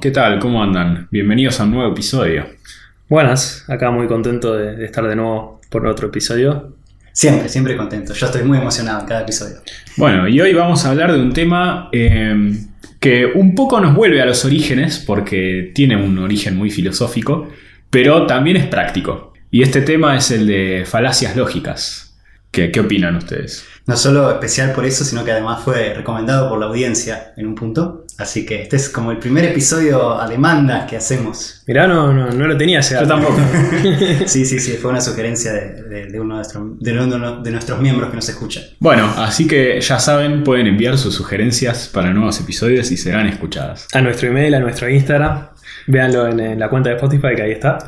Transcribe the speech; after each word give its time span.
¿qué 0.00 0.10
tal? 0.12 0.38
¿Cómo 0.38 0.62
andan? 0.62 1.08
Bienvenidos 1.10 1.58
a 1.58 1.64
un 1.64 1.72
nuevo 1.72 1.92
episodio. 1.92 2.46
Buenas, 3.08 3.64
acá 3.68 3.90
muy 3.90 4.06
contento 4.06 4.54
de, 4.54 4.76
de 4.76 4.84
estar 4.84 5.06
de 5.06 5.16
nuevo 5.16 5.60
por 5.70 5.86
otro 5.86 6.08
episodio. 6.08 6.74
Siempre, 7.12 7.48
siempre 7.48 7.76
contento. 7.76 8.14
Yo 8.14 8.26
estoy 8.26 8.42
muy 8.44 8.58
emocionado 8.58 9.00
en 9.00 9.06
cada 9.06 9.22
episodio. 9.22 9.56
Bueno, 9.96 10.28
y 10.28 10.40
hoy 10.40 10.54
vamos 10.54 10.84
a 10.84 10.90
hablar 10.90 11.12
de 11.12 11.20
un 11.20 11.32
tema 11.32 11.88
eh, 11.90 12.58
que 13.00 13.26
un 13.26 13.56
poco 13.56 13.80
nos 13.80 13.94
vuelve 13.94 14.22
a 14.22 14.26
los 14.26 14.44
orígenes, 14.44 15.02
porque 15.04 15.72
tiene 15.74 15.96
un 15.96 16.16
origen 16.18 16.56
muy 16.56 16.70
filosófico, 16.70 17.48
pero 17.90 18.26
también 18.26 18.56
es 18.56 18.66
práctico. 18.66 19.32
Y 19.50 19.62
este 19.62 19.80
tema 19.80 20.16
es 20.16 20.30
el 20.30 20.46
de 20.46 20.84
falacias 20.86 21.34
lógicas. 21.34 22.16
¿Qué, 22.52 22.70
qué 22.70 22.80
opinan 22.80 23.16
ustedes? 23.16 23.64
No 23.86 23.96
solo 23.96 24.30
especial 24.30 24.72
por 24.72 24.84
eso, 24.84 25.04
sino 25.04 25.24
que 25.24 25.32
además 25.32 25.62
fue 25.64 25.92
recomendado 25.92 26.48
por 26.48 26.60
la 26.60 26.66
audiencia 26.66 27.32
en 27.36 27.46
un 27.46 27.54
punto. 27.56 28.04
Así 28.18 28.44
que 28.44 28.62
este 28.62 28.74
es 28.76 28.88
como 28.88 29.12
el 29.12 29.18
primer 29.18 29.44
episodio 29.44 30.20
a 30.20 30.28
demanda 30.28 30.86
que 30.86 30.96
hacemos. 30.96 31.62
Mirá, 31.68 31.86
no, 31.86 32.12
no, 32.12 32.28
no 32.30 32.46
lo 32.48 32.56
tenía 32.56 32.80
ese 32.80 32.96
Yo 33.00 33.06
tampoco. 33.06 33.36
Sí, 34.26 34.44
sí, 34.44 34.58
sí, 34.58 34.72
fue 34.72 34.90
una 34.90 35.00
sugerencia 35.00 35.52
de, 35.52 35.82
de- 35.84 36.06
de 36.06 36.20
uno 36.20 36.34
de, 36.34 36.38
nuestro- 36.40 36.76
de 36.80 36.92
uno 37.00 37.40
de 37.42 37.50
nuestros 37.52 37.80
miembros 37.80 38.10
que 38.10 38.16
nos 38.16 38.28
escucha. 38.28 38.60
Bueno, 38.80 39.08
así 39.18 39.46
que 39.46 39.80
ya 39.80 39.98
saben, 40.00 40.42
pueden 40.42 40.66
enviar 40.66 40.98
sus 40.98 41.14
sugerencias 41.14 41.88
para 41.94 42.12
nuevos 42.12 42.40
episodios 42.40 42.90
y 42.90 42.96
serán 42.96 43.26
escuchadas. 43.28 43.86
A 43.94 44.00
nuestro 44.00 44.28
email, 44.28 44.52
a 44.54 44.60
nuestro 44.60 44.88
Instagram. 44.88 45.46
Véanlo 45.86 46.26
en, 46.28 46.40
en 46.40 46.58
la 46.58 46.68
cuenta 46.68 46.90
de 46.90 46.96
Spotify 46.96 47.28
que 47.36 47.42
ahí 47.42 47.52
está. 47.52 47.78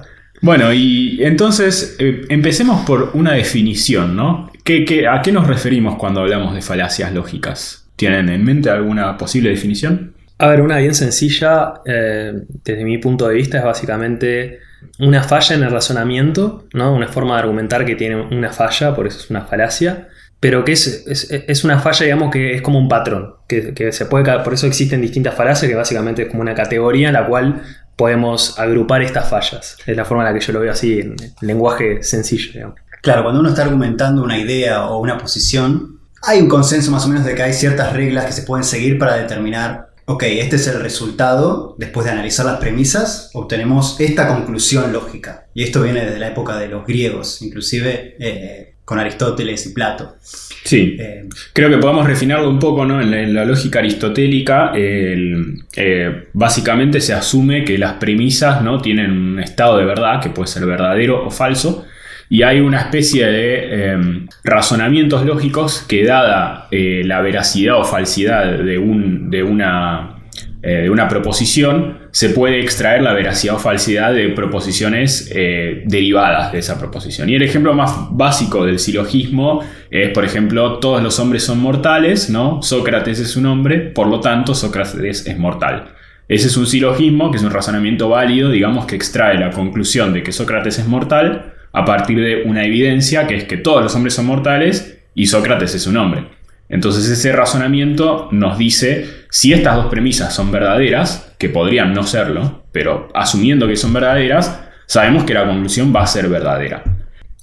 Bueno, 0.43 0.73
y 0.73 1.19
entonces 1.25 1.97
eh, 1.99 2.23
empecemos 2.29 2.85
por 2.87 3.11
una 3.15 3.33
definición, 3.33 4.15
¿no? 4.17 4.51
¿Qué, 4.65 4.85
qué- 4.85 5.09
a 5.09 5.21
qué 5.23 5.33
nos 5.33 5.47
referimos 5.49 5.97
cuando 5.97 6.21
hablamos 6.21 6.55
de 6.55 6.63
falacias 6.63 7.13
lógicas? 7.13 7.89
¿Tienen 7.97 8.29
en 8.31 8.45
mente 8.45 8.71
alguna 8.71 9.19
posible 9.19 9.51
definición? 9.51 10.15
A 10.43 10.49
ver, 10.49 10.63
una 10.63 10.79
bien 10.79 10.95
sencilla, 10.95 11.75
eh, 11.85 12.33
desde 12.65 12.85
mi 12.85 12.97
punto 12.97 13.29
de 13.29 13.35
vista, 13.35 13.59
es 13.59 13.65
básicamente 13.65 14.61
una 14.99 15.23
falla 15.23 15.55
en 15.57 15.65
el 15.65 15.71
razonamiento, 15.71 16.67
¿no? 16.73 16.95
Una 16.95 17.09
forma 17.09 17.35
de 17.35 17.41
argumentar 17.41 17.85
que 17.85 17.95
tiene 17.95 18.17
una 18.17 18.51
falla, 18.51 18.95
por 18.95 19.07
eso 19.07 19.19
es 19.19 19.29
una 19.29 19.43
falacia, 19.43 20.09
pero 20.41 20.65
que 20.65 20.73
es, 20.73 21.05
es- 21.47 21.65
una 21.65 21.79
falla, 21.79 22.05
digamos, 22.07 22.31
que 22.31 22.55
es 22.55 22.63
como 22.63 22.79
un 22.79 22.89
patrón, 22.89 23.35
que, 23.47 23.75
que 23.75 23.93
se 23.93 24.07
puede, 24.07 24.25
por 24.43 24.55
eso 24.55 24.67
existen 24.67 25.03
distintas 25.03 25.35
falacias, 25.35 25.69
que 25.71 25.77
básicamente 25.77 26.23
es 26.23 26.29
como 26.31 26.41
una 26.41 26.55
categoría 26.55 27.09
en 27.09 27.15
la 27.15 27.27
cual 27.27 27.61
podemos 27.97 28.59
agrupar 28.59 29.03
estas 29.03 29.29
fallas. 29.29 29.77
Es 29.87 29.95
la 29.97 30.07
forma 30.07 30.27
en 30.27 30.33
la 30.33 30.39
que 30.41 30.45
yo 30.47 30.55
lo 30.55 30.61
veo 30.61 30.73
así, 30.73 31.01
en 31.01 31.17
lenguaje 31.43 32.03
sencillo, 32.03 32.53
digamos. 32.55 32.77
Claro, 33.03 33.23
cuando 33.25 33.41
uno 33.41 33.51
está 33.51 33.63
argumentando 33.63 34.23
una 34.25 34.39
idea 34.39 34.87
o 34.87 35.01
una 35.01 35.19
posición, 35.19 36.01
hay 36.23 36.41
un 36.41 36.49
consenso 36.49 36.91
más 36.91 37.05
o 37.05 37.09
menos 37.09 37.25
de 37.27 37.35
que 37.35 37.43
hay 37.43 37.53
ciertas 37.53 37.93
reglas 37.95 38.25
que 38.27 38.33
se 38.33 38.43
pueden 38.43 38.65
seguir 38.65 38.99
para 38.99 39.17
determinar, 39.17 39.90
ok, 40.07 40.23
este 40.25 40.57
es 40.57 40.67
el 40.69 40.81
resultado, 40.81 41.75
después 41.79 42.05
de 42.07 42.13
analizar 42.13 42.47
las 42.47 42.59
premisas, 42.59 43.31
obtenemos 43.35 44.01
esta 44.01 44.29
conclusión 44.29 44.93
lógica. 44.93 45.47
Y 45.55 45.63
esto 45.63 45.83
viene 45.83 46.05
desde 46.05 46.19
la 46.19 46.29
época 46.29 46.59
de 46.59 46.69
los 46.69 46.87
griegos, 46.87 47.43
inclusive 47.43 48.17
eh, 48.19 48.75
con 48.85 48.99
Aristóteles 48.99 49.67
y 49.67 49.73
Plato. 49.73 50.17
Sí. 50.65 50.97
Eh, 50.99 51.25
Creo 51.53 51.71
que 51.71 51.79
podemos 51.79 52.07
refinarlo 52.07 52.51
un 52.51 52.59
poco, 52.59 52.85
¿no? 52.85 53.01
En 53.01 53.11
la, 53.11 53.21
en 53.23 53.35
la 53.35 53.45
lógica 53.45 53.79
aristotélica, 53.79 54.73
el- 54.75 55.63
eh, 55.77 56.29
básicamente 56.33 57.01
se 57.01 57.15
asume 57.15 57.65
que 57.65 57.79
las 57.79 57.95
premisas, 57.95 58.63
¿no? 58.63 58.81
Tienen 58.81 59.11
un 59.13 59.41
estado 59.41 59.79
de 59.79 59.85
verdad, 59.85 60.21
que 60.21 60.31
puede 60.31 60.49
ser 60.49 60.67
verdadero 60.67 61.25
o 61.27 61.31
falso, 61.31 61.87
y 62.33 62.43
hay 62.45 62.61
una 62.61 62.79
especie 62.79 63.27
de 63.27 63.59
eh, 63.93 63.99
razonamientos 64.45 65.27
lógicos 65.27 65.85
que 65.89 66.05
dada 66.05 66.69
eh, 66.71 67.03
la 67.05 67.21
veracidad 67.21 67.79
o 67.81 67.85
falsidad 67.85 68.57
de, 68.59 68.79
un- 68.79 69.31
de 69.31 69.43
una, 69.43 70.23
eh, 70.63 70.83
de 70.83 70.91
una 70.91 71.09
proposición, 71.09 71.99
se 72.13 72.29
puede 72.31 72.61
extraer 72.61 73.03
la 73.03 73.15
veracidad 73.15 73.57
o 73.57 73.59
falsidad 73.59 74.15
de 74.15 74.29
proposiciones 74.29 75.31
eh, 75.35 75.83
derivadas 75.87 76.53
de 76.53 76.61
esa 76.61 76.79
proposición. 76.79 77.29
Y 77.29 77.35
el 77.35 77.43
ejemplo 77.43 77.75
más 77.75 77.93
básico 78.13 78.65
del 78.65 78.79
silogismo 78.79 79.61
es, 79.91 80.11
por 80.11 80.25
ejemplo, 80.25 80.79
todos 80.79 81.03
los 81.03 81.19
hombres 81.19 81.43
son 81.43 81.59
mortales, 81.61 82.31
¿no? 82.31 82.63
Sócrates 82.63 83.19
es 83.19 83.37
un 83.37 83.47
hombre, 83.47 83.79
por 83.79 84.07
lo 84.07 84.21
tanto, 84.21 84.55
Sócrates 84.55 85.27
es 85.27 85.37
mortal. 85.37 85.89
Ese 86.29 86.47
es 86.47 86.57
un 86.57 86.67
silogismo, 86.69 87.33
que 87.33 87.39
es 87.39 87.43
un 87.43 87.51
razonamiento 87.51 88.09
válido, 88.09 88.51
digamos, 88.51 88.87
que 88.87 88.95
extrae 88.95 89.37
la 89.37 89.51
conclusión 89.51 90.13
de 90.13 90.23
que 90.23 90.31
Sócrates 90.31 90.79
es 90.79 90.87
mortal 90.87 91.55
a 91.73 91.85
partir 91.85 92.21
de 92.21 92.43
una 92.45 92.65
evidencia 92.65 93.27
que 93.27 93.37
es 93.37 93.45
que 93.45 93.57
todos 93.57 93.83
los 93.83 93.95
hombres 93.95 94.15
son 94.15 94.27
mortales 94.27 94.99
y 95.15 95.27
Sócrates 95.27 95.75
es 95.75 95.87
un 95.87 95.97
hombre. 95.97 96.25
Entonces 96.69 97.09
ese 97.09 97.33
razonamiento 97.33 98.29
nos 98.31 98.57
dice 98.57 99.07
si 99.31 99.53
estas 99.53 99.77
dos 99.77 99.87
premisas 99.87 100.35
son 100.35 100.53
verdaderas, 100.53 101.35
que 101.39 101.49
podrían 101.49 101.93
no 101.93 102.05
serlo, 102.05 102.65
pero 102.73 103.09
asumiendo 103.15 103.67
que 103.67 103.77
son 103.77 103.93
verdaderas, 103.93 104.61
sabemos 104.87 105.25
que 105.25 105.35
la 105.35 105.47
conclusión 105.47 105.93
va 105.95 106.03
a 106.03 106.07
ser 106.07 106.29
verdadera. 106.29 106.85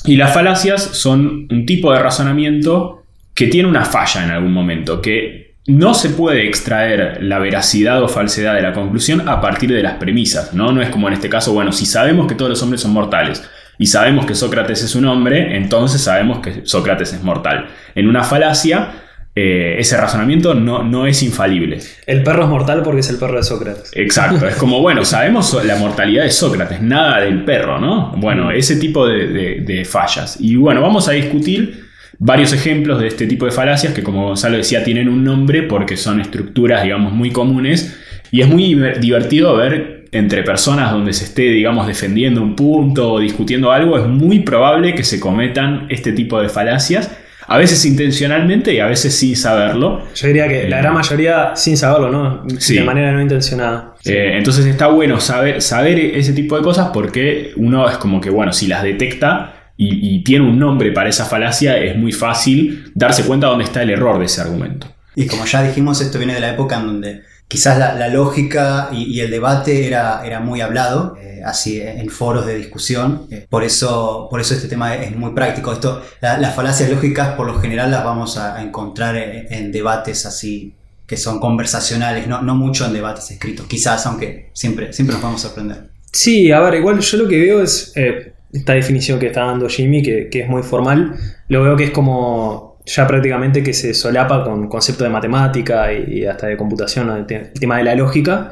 Y 0.05 0.15
las 0.15 0.33
falacias 0.33 0.81
son 0.81 1.47
un 1.49 1.65
tipo 1.65 1.91
de 1.91 1.99
razonamiento 1.99 3.03
que 3.33 3.47
tiene 3.47 3.67
una 3.67 3.85
falla 3.85 4.23
en 4.23 4.31
algún 4.31 4.53
momento, 4.53 5.01
que 5.01 5.55
no 5.67 5.93
se 5.93 6.11
puede 6.11 6.47
extraer 6.47 7.21
la 7.21 7.39
veracidad 7.39 8.01
o 8.01 8.07
falsedad 8.07 8.55
de 8.55 8.61
la 8.61 8.73
conclusión 8.73 9.27
a 9.27 9.41
partir 9.41 9.71
de 9.73 9.83
las 9.83 9.95
premisas, 9.95 10.53
¿no? 10.53 10.71
No 10.71 10.81
es 10.81 10.89
como 10.89 11.09
en 11.09 11.13
este 11.13 11.27
caso, 11.27 11.53
bueno, 11.53 11.73
si 11.73 11.85
sabemos 11.85 12.27
que 12.27 12.35
todos 12.35 12.49
los 12.49 12.63
hombres 12.63 12.81
son 12.81 12.91
mortales 12.91 13.43
y 13.77 13.85
sabemos 13.87 14.25
que 14.25 14.35
Sócrates 14.35 14.83
es 14.83 14.95
un 14.95 15.05
hombre, 15.05 15.55
entonces 15.57 16.01
sabemos 16.01 16.39
que 16.39 16.61
Sócrates 16.65 17.13
es 17.13 17.23
mortal. 17.23 17.67
En 17.95 18.07
una 18.07 18.23
falacia, 18.23 19.03
eh, 19.35 19.75
ese 19.77 19.97
razonamiento 19.97 20.55
no, 20.55 20.83
no 20.83 21.05
es 21.05 21.21
infalible. 21.21 21.77
El 22.07 22.23
perro 22.23 22.43
es 22.43 22.49
mortal 22.49 22.81
porque 22.83 23.01
es 23.01 23.09
el 23.11 23.17
perro 23.17 23.37
de 23.37 23.43
Sócrates. 23.43 23.91
Exacto, 23.93 24.47
es 24.47 24.55
como, 24.55 24.81
bueno, 24.81 25.05
sabemos 25.15 25.55
la 25.63 25.75
mortalidad 25.75 26.23
de 26.23 26.31
Sócrates, 26.31 26.81
nada 26.81 27.21
del 27.21 27.43
perro, 27.45 27.79
¿no? 27.79 28.13
Bueno, 28.17 28.49
ese 28.51 28.77
tipo 28.77 29.05
de, 29.07 29.27
de- 29.27 29.61
de 29.61 29.85
fallas. 29.85 30.37
Y 30.39 30.55
bueno, 30.55 30.81
vamos 30.81 31.07
a 31.07 31.11
discutir 31.11 31.85
varios 32.19 32.51
ejemplos 32.51 32.99
de 32.99 33.07
este 33.09 33.27
tipo 33.27 33.45
de 33.45 33.51
falacias 33.51 33.93
que, 33.93 34.01
como 34.01 34.25
Gonzalo 34.25 34.57
decía, 34.57 34.83
tienen 34.83 35.07
un 35.07 35.23
nombre 35.23 35.61
porque 35.63 35.97
son 35.97 36.19
estructuras, 36.19 36.81
digamos, 36.81 37.13
muy 37.13 37.29
comunes. 37.29 37.95
Y 38.31 38.41
es 38.41 38.47
muy 38.49 38.73
diver- 38.73 38.97
divertido 38.99 39.55
ver 39.55 39.96
entre 40.11 40.43
personas 40.43 40.91
donde 40.91 41.13
se 41.13 41.25
esté, 41.25 41.43
digamos, 41.43 41.87
defendiendo 41.87 42.41
un 42.41 42.55
punto 42.55 43.13
o 43.13 43.19
discutiendo 43.19 43.71
algo, 43.71 43.97
es 43.97 44.07
muy 44.07 44.39
probable 44.39 44.95
que 44.95 45.03
se 45.03 45.19
cometan 45.19 45.85
este 45.89 46.11
tipo 46.11 46.41
de 46.41 46.49
falacias, 46.49 47.11
a 47.49 47.57
veces 47.57 47.85
intencionalmente 47.85 48.73
y 48.73 48.79
a 48.79 48.87
veces 48.87 49.15
sin 49.15 49.35
saberlo. 49.35 50.03
Yo 50.13 50.27
diría 50.27 50.47
que 50.47 50.67
la 50.67 50.79
Eh, 50.79 50.81
gran 50.81 50.93
mayoría 50.93 51.55
sin 51.55 51.77
saberlo, 51.77 52.09
¿no? 52.09 52.43
Sí. 52.59 52.75
De 52.75 52.83
manera 52.83 53.11
no 53.13 53.21
intencionada. 53.21 53.95
Eh, 54.03 54.33
entonces 54.37 54.65
está 54.65 54.87
bueno 54.87 55.19
saber, 55.19 55.61
saber 55.61 55.97
ese 55.97 56.33
tipo 56.33 56.57
de 56.57 56.63
cosas 56.63 56.89
porque 56.93 57.51
uno 57.55 57.89
es 57.89 57.97
como 57.97 58.19
que, 58.19 58.29
bueno, 58.29 58.51
si 58.51 58.67
las 58.67 58.83
detecta 58.83 59.71
y, 59.77 60.15
y 60.15 60.23
tiene 60.23 60.45
un 60.45 60.59
nombre 60.59 60.91
para 60.91 61.07
esa 61.07 61.23
falacia, 61.25 61.77
es 61.77 61.95
muy 61.95 62.11
fácil 62.11 62.91
darse 62.95 63.23
cuenta 63.23 63.47
dónde 63.47 63.63
está 63.63 63.81
el 63.81 63.91
error 63.91 64.19
de 64.19 64.25
ese 64.25 64.41
argumento. 64.41 64.87
Y 65.15 65.25
como 65.27 65.45
ya 65.45 65.63
dijimos, 65.63 66.01
esto 66.01 66.17
viene 66.17 66.33
de 66.33 66.41
la 66.41 66.51
época 66.51 66.77
en 66.79 66.85
donde 66.85 67.21
quizás 67.47 67.77
la, 67.77 68.07
lógica 68.09 68.89
y, 68.91 69.19
el 69.19 69.31
debate 69.31 69.87
era, 69.87 70.25
era 70.25 70.39
muy 70.39 70.61
hablado, 70.61 71.17
eh, 71.21 71.41
así 71.45 71.79
en 71.81 72.09
foros 72.09 72.45
de 72.45 72.55
discusión. 72.55 73.27
Eh, 73.31 73.45
por, 73.49 73.63
eso, 73.63 74.27
por 74.29 74.41
eso 74.41 74.53
este 74.53 74.67
tema 74.67 74.95
es 74.95 75.15
muy 75.15 75.31
práctico. 75.31 75.71
Esto, 75.71 76.01
la- 76.21 76.37
las 76.37 76.55
falacias 76.55 76.89
lógicas 76.89 77.35
por 77.35 77.47
lo 77.47 77.59
general 77.59 77.91
las 77.91 78.03
vamos 78.03 78.37
a, 78.37 78.61
encontrar 78.61 79.15
en, 79.15 79.53
en 79.53 79.71
debates 79.71 80.25
así 80.25 80.73
que 81.07 81.15
son 81.15 81.39
conversacionales, 81.39 82.27
no, 82.27 82.41
no 82.41 82.53
mucho 82.53 82.85
en 82.85 82.91
debates 82.91 83.31
escritos, 83.31 83.65
quizás, 83.65 84.05
aunque 84.05 84.49
siempre, 84.51 84.91
siempre 84.91 85.13
nos 85.13 85.23
vamos 85.23 85.43
a 85.43 85.47
sorprender. 85.47 85.89
Sí, 86.11 86.51
a 86.51 86.59
ver, 86.59 86.75
igual 86.75 86.99
yo 86.99 87.17
lo 87.17 87.29
que 87.29 87.39
veo 87.39 87.61
es 87.63 87.93
eh, 87.95 88.33
esta 88.51 88.73
definición 88.73 89.17
que 89.17 89.27
está 89.27 89.45
dando 89.45 89.69
Jimmy, 89.69 90.03
que, 90.03 90.27
que 90.29 90.41
es 90.41 90.49
muy 90.49 90.63
formal, 90.63 91.15
lo 91.47 91.63
veo 91.63 91.77
que 91.77 91.85
es 91.85 91.91
como 91.91 92.66
ya 92.87 93.05
prácticamente 93.05 93.61
que 93.61 93.73
se 93.73 93.93
solapa 93.93 94.43
con 94.43 94.67
concepto 94.67 95.03
de 95.03 95.09
matemática 95.11 95.91
y, 95.93 96.25
hasta 96.25 96.47
de 96.47 96.57
computación, 96.57 97.09
el, 97.11 97.25
te- 97.27 97.51
el 97.53 97.59
tema 97.59 97.77
de 97.77 97.83
la 97.83 97.93
lógica, 97.95 98.49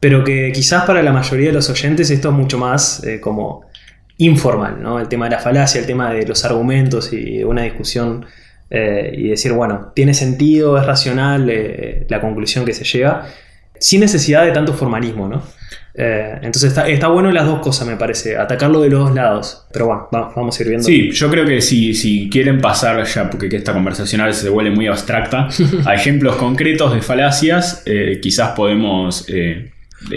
pero 0.00 0.24
que 0.24 0.50
quizás 0.52 0.84
para 0.84 1.02
la 1.02 1.12
mayoría 1.12 1.48
de 1.48 1.52
los 1.52 1.70
oyentes 1.70 2.10
esto 2.10 2.30
es 2.30 2.34
mucho 2.34 2.58
más 2.58 3.04
eh, 3.04 3.20
como 3.20 3.64
informal, 4.18 4.82
¿no? 4.82 4.98
El 5.00 5.08
tema 5.08 5.26
de 5.26 5.32
la 5.32 5.38
falacia, 5.40 5.80
el 5.80 5.86
tema 5.86 6.12
de 6.12 6.26
los 6.26 6.44
argumentos 6.44 7.12
y 7.12 7.42
una 7.44 7.62
discusión 7.62 8.24
eh, 8.70 9.12
y 9.16 9.28
decir, 9.28 9.52
bueno, 9.52 9.92
tiene 9.94 10.14
sentido, 10.14 10.78
es 10.78 10.86
racional 10.86 11.48
eh, 11.50 12.06
la 12.08 12.20
conclusión 12.20 12.64
que 12.64 12.72
se 12.72 12.84
llega, 12.84 13.26
sin 13.78 14.00
necesidad 14.00 14.44
de 14.44 14.52
tanto 14.52 14.72
formalismo, 14.72 15.28
¿no? 15.28 15.42
Eh, 15.96 16.32
entonces 16.42 16.64
está, 16.70 16.88
está 16.88 17.06
bueno 17.08 17.30
las 17.30 17.46
dos 17.46 17.60
cosas, 17.60 17.86
me 17.86 17.96
parece, 17.96 18.36
atacarlo 18.36 18.80
de 18.80 18.90
los 18.90 19.00
dos 19.06 19.14
lados. 19.14 19.64
Pero 19.72 19.86
bueno, 19.86 20.08
va- 20.12 20.32
vamos 20.34 20.58
a 20.58 20.62
ir 20.62 20.68
viendo. 20.68 20.84
Sí, 20.86 21.10
yo 21.12 21.30
creo 21.30 21.44
que 21.46 21.60
si, 21.60 21.94
si 21.94 22.28
quieren 22.28 22.60
pasar 22.60 23.04
ya, 23.04 23.30
porque 23.30 23.48
que 23.48 23.56
esta 23.56 23.72
conversación 23.72 24.20
a 24.20 24.26
veces 24.26 24.42
se 24.42 24.48
vuelve 24.48 24.72
muy 24.72 24.86
abstracta, 24.88 25.48
a 25.84 25.94
ejemplos 25.94 26.36
concretos 26.36 26.92
de 26.94 27.00
falacias, 27.00 27.82
eh, 27.86 28.18
quizás 28.20 28.50
podemos, 28.56 29.24
eh, 29.28 29.70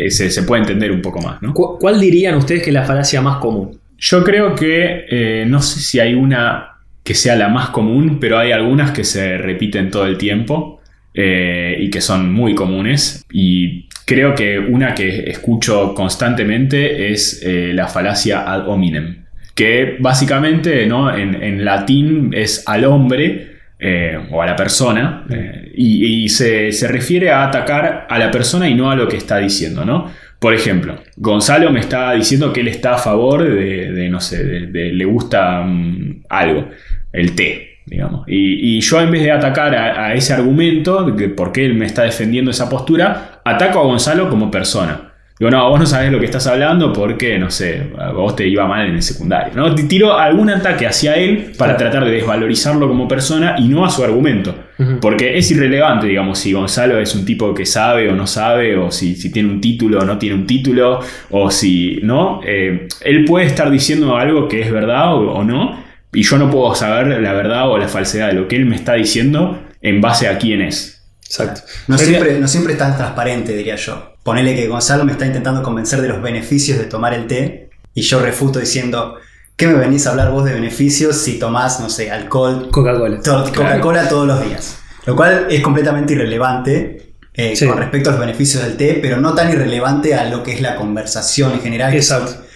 se, 0.10 0.32
se 0.32 0.44
puede 0.44 0.62
entender 0.64 0.92
un 0.92 1.02
poco 1.02 1.22
más, 1.22 1.42
¿no? 1.44 1.54
¿Cu- 1.54 1.78
¿Cuál 1.80 2.00
dirían 2.00 2.36
ustedes 2.36 2.64
que 2.64 2.72
es 2.72 2.74
la 2.74 2.84
falacia 2.86 3.22
más 3.22 3.38
común? 3.38 3.80
Yo 4.00 4.24
creo 4.24 4.54
que 4.56 5.44
no 5.48 5.62
sé 5.62 5.80
si 5.80 6.00
hay 6.00 6.14
una 6.14 6.74
que 7.04 7.14
sea 7.16 7.36
la 7.36 7.48
más 7.50 7.70
común, 7.70 8.18
pero 8.20 8.38
hay 8.38 8.52
algunas 8.52 8.92
que 8.92 9.04
se 9.04 9.38
repiten 9.38 9.90
todo 9.90 10.06
el 10.06 10.18
tiempo 10.20 10.82
y 11.16 11.90
que 11.90 12.00
son 12.02 12.32
muy 12.32 12.54
comunes. 12.54 13.26
Y 13.32 13.87
creo 14.08 14.34
que 14.34 14.58
una 14.58 14.96
que 14.96 15.30
escucho 15.30 15.94
constantemente 15.94 17.12
es 17.12 17.42
eh, 17.44 17.74
la 17.74 17.88
falacia 17.88 18.50
ad 18.50 18.66
hominem, 18.70 19.26
que 19.54 19.98
básicamente 20.00 20.88
¿no? 20.88 21.14
en, 21.14 21.66
latín 21.66 22.32
es 22.34 22.64
al 22.68 22.86
hombre 22.86 23.58
eh, 23.78 24.18
o 24.32 24.42
a 24.42 24.46
la 24.46 24.56
persona 24.56 25.26
eh, 25.30 25.74
y, 25.76 26.30
se, 26.30 26.72
refiere 26.88 27.32
a 27.32 27.44
atacar 27.44 28.08
a 28.10 28.18
la 28.18 28.32
persona 28.32 28.70
y 28.70 28.76
no 28.76 28.90
a 28.90 28.96
lo 28.96 29.10
que 29.10 29.18
está 29.18 29.40
diciendo, 29.40 29.84
¿no? 29.84 30.10
Por 30.40 30.54
ejemplo, 30.54 31.02
Gonzalo 31.18 31.70
me 31.72 31.82
está 31.82 32.14
diciendo 32.14 32.54
que 32.54 32.62
él 32.62 32.70
está 32.70 32.94
a 32.94 32.98
favor 33.00 33.44
de, 33.44 34.08
no 34.10 34.22
sé, 34.22 34.42
de, 34.44 34.94
le 34.94 35.06
gusta 35.06 35.64
mm, 35.64 36.24
algo, 36.30 36.70
el 37.12 37.36
té. 37.36 37.77
Digamos. 37.88 38.26
Y, 38.28 38.80
yo 38.82 39.02
en 39.02 39.12
vez 39.12 39.24
de 39.24 39.32
atacar 39.32 39.74
a, 39.74 40.14
ese 40.14 40.34
argumento, 40.34 41.04
de 41.04 41.16
que 41.16 41.30
por 41.30 41.52
qué 41.52 41.66
él 41.66 41.74
me 41.74 41.86
está 41.86 42.04
defendiendo 42.04 42.52
esa 42.52 42.70
postura, 42.70 43.42
ataco 43.44 43.80
a 43.80 43.84
Gonzalo 43.84 44.30
como 44.30 44.52
persona. 44.52 45.02
Digo, 45.40 45.52
no, 45.52 45.70
vos 45.70 45.80
no 45.80 45.86
sabés 45.86 46.12
lo 46.12 46.20
que 46.20 46.26
estás 46.26 46.48
hablando 46.48 46.92
porque, 46.92 47.38
no 47.38 47.52
sé, 47.52 47.92
vos 48.16 48.36
te 48.36 48.48
iba 48.48 48.66
mal 48.66 48.88
en 48.88 48.96
el 48.96 49.04
secundario. 49.04 49.54
¿no? 49.56 49.74
Tiro 49.76 50.18
algún 50.18 50.50
ataque 50.50 50.88
hacia 50.88 51.16
él 51.16 51.52
para 51.58 51.78
tratar 51.78 52.04
de 52.06 52.12
desvalorizarlo 52.12 52.88
como 52.88 53.08
persona 53.08 53.56
y 53.60 53.68
no 53.68 53.86
a 53.86 53.90
su 53.90 54.04
argumento. 54.04 54.56
Porque 55.00 55.38
es 55.38 55.50
irrelevante, 55.52 56.08
digamos, 56.08 56.40
si 56.40 56.54
Gonzalo 56.54 57.00
es 57.00 57.16
un 57.16 57.24
tipo 57.24 57.54
que 57.54 57.66
sabe 57.66 58.10
o 58.10 58.16
no 58.16 58.28
sabe, 58.28 58.78
o 58.78 58.92
si, 58.92 59.16
si 59.16 59.32
tiene 59.32 59.50
un 59.50 59.62
título 59.62 60.00
o 60.00 60.06
no 60.06 60.18
tiene 60.18 60.36
un 60.36 60.46
título, 60.46 61.00
o 61.30 61.50
si, 61.52 62.00
¿no? 62.04 62.42
Eh, 62.46 62.88
él 63.02 63.26
puede 63.26 63.46
estar 63.46 63.72
diciendo 63.72 64.18
algo 64.18 64.48
que 64.48 64.62
es 64.62 64.72
verdad 64.72 65.16
o 65.16 65.44
no, 65.44 65.87
y 66.14 66.24
yo 66.24 66.38
no 66.38 66.50
puedo 66.50 66.74
saber 66.76 67.08
la 67.22 67.34
verdad 67.34 67.70
o 67.70 67.78
la 67.78 67.88
falsedad 67.88 68.28
de 68.28 68.34
lo 68.34 68.48
que 68.48 68.56
él 68.56 68.66
me 68.66 68.76
está 68.76 68.94
diciendo 68.94 69.62
en 69.82 70.02
base 70.02 70.28
a 70.28 70.38
quién 70.38 70.62
es. 70.62 71.06
Exacto. 71.26 71.62
No 71.88 71.98
siempre, 71.98 72.40
no 72.40 72.48
siempre 72.48 72.74
es 72.74 72.80
tan 72.80 72.96
transparente, 72.96 73.56
diría 73.56 73.76
yo. 73.76 74.14
Ponele 74.24 74.56
que 74.56 74.68
Gonzalo 74.68 75.04
me 75.04 75.12
está 75.12 75.26
intentando 75.26 75.62
convencer 75.62 76.02
de 76.02 76.08
los 76.08 76.22
beneficios 76.22 76.78
de 76.78 76.86
tomar 76.86 77.14
el 77.14 77.28
té 77.28 77.70
y 77.94 78.02
yo 78.02 78.22
refuto 78.22 78.60
diciendo, 78.60 79.16
¿qué 79.56 79.68
me 79.68 79.74
venís 79.74 80.08
a 80.08 80.12
hablar 80.12 80.32
vos 80.32 80.46
de 80.46 80.54
beneficios 80.54 81.18
si 81.18 81.38
tomás, 81.38 81.80
no 81.80 81.90
sé, 81.90 82.12
alcohol? 82.12 82.70
Coca-Cola. 82.72 83.20
Coca-Cola 83.24 84.08
todos 84.08 84.28
los 84.28 84.44
días. 84.44 84.80
Lo 85.06 85.16
cual 85.16 85.48
es 85.50 85.62
completamente 85.62 86.14
irrelevante 86.14 87.14
eh, 87.34 87.54
con 87.66 87.78
respecto 87.78 88.10
a 88.10 88.14
los 88.14 88.20
beneficios 88.20 88.64
del 88.64 88.78
té, 88.78 89.00
pero 89.02 89.18
no 89.18 89.34
tan 89.34 89.52
irrelevante 89.52 90.16
a 90.16 90.30
lo 90.30 90.44
que 90.44 90.54
es 90.54 90.62
la 90.62 90.76
conversación 90.76 91.54
en 91.54 91.62
general. 91.62 91.94
Exacto. 91.94 92.47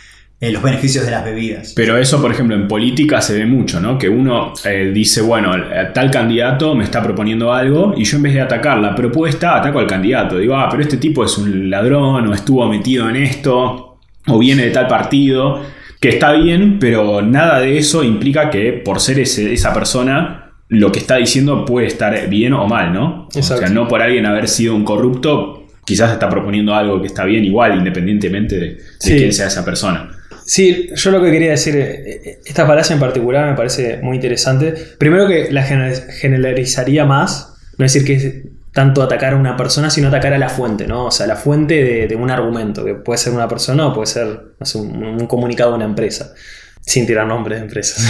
Eh, 0.43 0.51
los 0.51 0.63
beneficios 0.63 1.05
de 1.05 1.11
las 1.11 1.23
bebidas. 1.23 1.73
Pero 1.75 1.97
eso, 1.97 2.19
por 2.19 2.31
ejemplo, 2.31 2.55
en 2.55 2.67
política 2.67 3.21
se 3.21 3.37
ve 3.37 3.45
mucho, 3.45 3.79
¿no? 3.79 3.99
Que 3.99 4.09
uno 4.09 4.53
eh, 4.65 4.89
dice, 4.91 5.21
bueno, 5.21 5.51
tal 5.93 6.09
candidato 6.09 6.73
me 6.73 6.83
está 6.83 7.03
proponiendo 7.03 7.53
algo 7.53 7.93
y 7.95 8.05
yo 8.05 8.17
en 8.17 8.23
vez 8.23 8.33
de 8.33 8.41
atacar 8.41 8.79
la 8.79 8.95
propuesta, 8.95 9.55
ataco 9.55 9.77
al 9.77 9.85
candidato. 9.85 10.39
Digo, 10.39 10.55
ah, 10.55 10.67
pero 10.67 10.81
este 10.81 10.97
tipo 10.97 11.23
es 11.23 11.37
un 11.37 11.69
ladrón 11.69 12.27
o 12.27 12.33
estuvo 12.33 12.67
metido 12.67 13.07
en 13.07 13.17
esto 13.17 13.99
o 14.25 14.39
viene 14.39 14.65
de 14.65 14.71
tal 14.71 14.87
partido, 14.87 15.61
que 15.99 16.09
está 16.09 16.31
bien, 16.31 16.79
pero 16.79 17.21
nada 17.21 17.59
de 17.59 17.77
eso 17.77 18.03
implica 18.03 18.49
que 18.49 18.73
por 18.73 18.99
ser 18.99 19.19
esa 19.19 19.73
persona 19.75 20.53
lo 20.69 20.91
que 20.91 20.97
está 20.97 21.17
diciendo 21.17 21.65
puede 21.65 21.85
estar 21.85 22.27
bien 22.29 22.53
o 22.53 22.67
mal, 22.67 22.91
¿no? 22.91 23.29
O 23.31 23.43
sea, 23.43 23.69
no 23.69 23.87
por 23.87 24.01
alguien 24.01 24.25
haber 24.25 24.47
sido 24.47 24.73
un 24.73 24.85
corrupto, 24.85 25.67
quizás 25.85 26.11
está 26.11 26.27
proponiendo 26.29 26.73
algo 26.73 26.99
que 26.99 27.05
está 27.07 27.25
bien 27.25 27.45
igual, 27.45 27.77
independientemente 27.77 28.57
de, 28.57 28.77
quién 28.99 29.31
sea 29.33 29.45
esa 29.45 29.63
persona. 29.63 30.09
Sí, 30.45 30.89
yo 30.95 31.11
lo 31.11 31.21
que 31.21 31.31
quería 31.31 31.51
decir, 31.51 31.75
eh, 31.77 32.39
esta 32.45 32.65
falacia 32.65 32.93
en 32.93 32.99
particular 32.99 33.49
me 33.49 33.55
parece 33.55 33.99
muy 34.01 34.15
interesante. 34.15 34.73
Primero 34.97 35.27
que 35.27 35.51
la 35.51 35.63
generalizaría 35.63 37.05
más, 37.05 37.53
no 37.77 37.83
decir 37.83 38.03
que 38.03 38.13
es 38.13 38.33
tanto 38.73 39.03
atacar 39.03 39.33
a 39.33 39.35
una 39.35 39.57
persona, 39.57 39.89
sino 39.89 40.07
atacar 40.07 40.33
a 40.33 40.37
la 40.37 40.49
fuente, 40.49 40.87
¿no? 40.87 41.05
O 41.05 41.11
sea, 41.11 41.27
la 41.27 41.35
fuente 41.35 42.07
de, 42.07 42.15
un 42.15 42.31
argumento, 42.31 42.85
que 42.85 42.95
puede 42.95 43.17
ser 43.17 43.33
una 43.33 43.47
persona 43.47 43.87
o 43.87 43.93
puede 43.93 44.07
ser 44.07 44.55
un, 44.75 45.27
comunicado 45.27 45.71
de 45.71 45.75
una 45.77 45.85
empresa, 45.85 46.33
sin 46.81 47.05
tirar 47.05 47.27
nombres 47.27 47.59
de 47.59 47.65
empresas. 47.65 48.05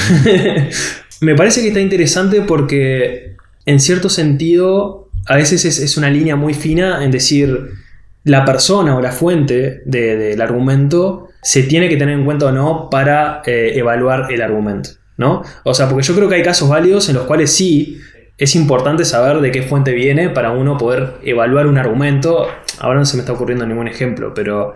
me 1.21 1.35
parece 1.35 1.61
que 1.61 1.69
está 1.69 1.79
interesante 1.79 2.41
porque, 2.41 3.35
en 3.65 3.79
cierto 3.79 4.09
sentido, 4.09 5.09
a 5.25 5.35
veces 5.35 5.65
es 5.65 5.97
una 5.97 6.09
línea 6.09 6.35
muy 6.35 6.53
fina 6.53 7.03
en 7.03 7.09
decir 7.09 7.71
la 8.23 8.45
persona 8.45 8.95
o 8.95 9.01
la 9.01 9.11
fuente 9.11 9.81
del 9.85 10.41
argumento 10.41 11.30
se 11.41 11.63
tiene 11.63 11.89
que 11.89 11.97
tener 11.97 12.17
en 12.17 12.25
cuenta 12.25 12.47
o 12.47 12.51
no 12.51 12.89
para 12.89 13.41
eh, 13.45 13.73
evaluar 13.75 14.31
el 14.31 14.41
argumento. 14.41 14.91
¿no? 15.17 15.43
O 15.63 15.73
sea, 15.73 15.87
porque 15.87 16.03
yo 16.03 16.15
creo 16.15 16.27
que 16.27 16.35
hay 16.35 16.43
casos 16.43 16.67
válidos 16.67 17.07
en 17.09 17.15
los 17.15 17.25
cuales 17.25 17.51
sí 17.53 17.99
es 18.37 18.55
importante 18.55 19.05
saber 19.05 19.39
de 19.39 19.51
qué 19.51 19.61
fuente 19.61 19.93
viene 19.93 20.29
para 20.29 20.51
uno 20.51 20.77
poder 20.77 21.17
evaluar 21.23 21.67
un 21.67 21.77
argumento. 21.77 22.47
Ahora 22.79 22.99
no 22.99 23.05
se 23.05 23.17
me 23.17 23.21
está 23.21 23.33
ocurriendo 23.33 23.65
ningún 23.65 23.87
ejemplo, 23.87 24.33
pero... 24.33 24.73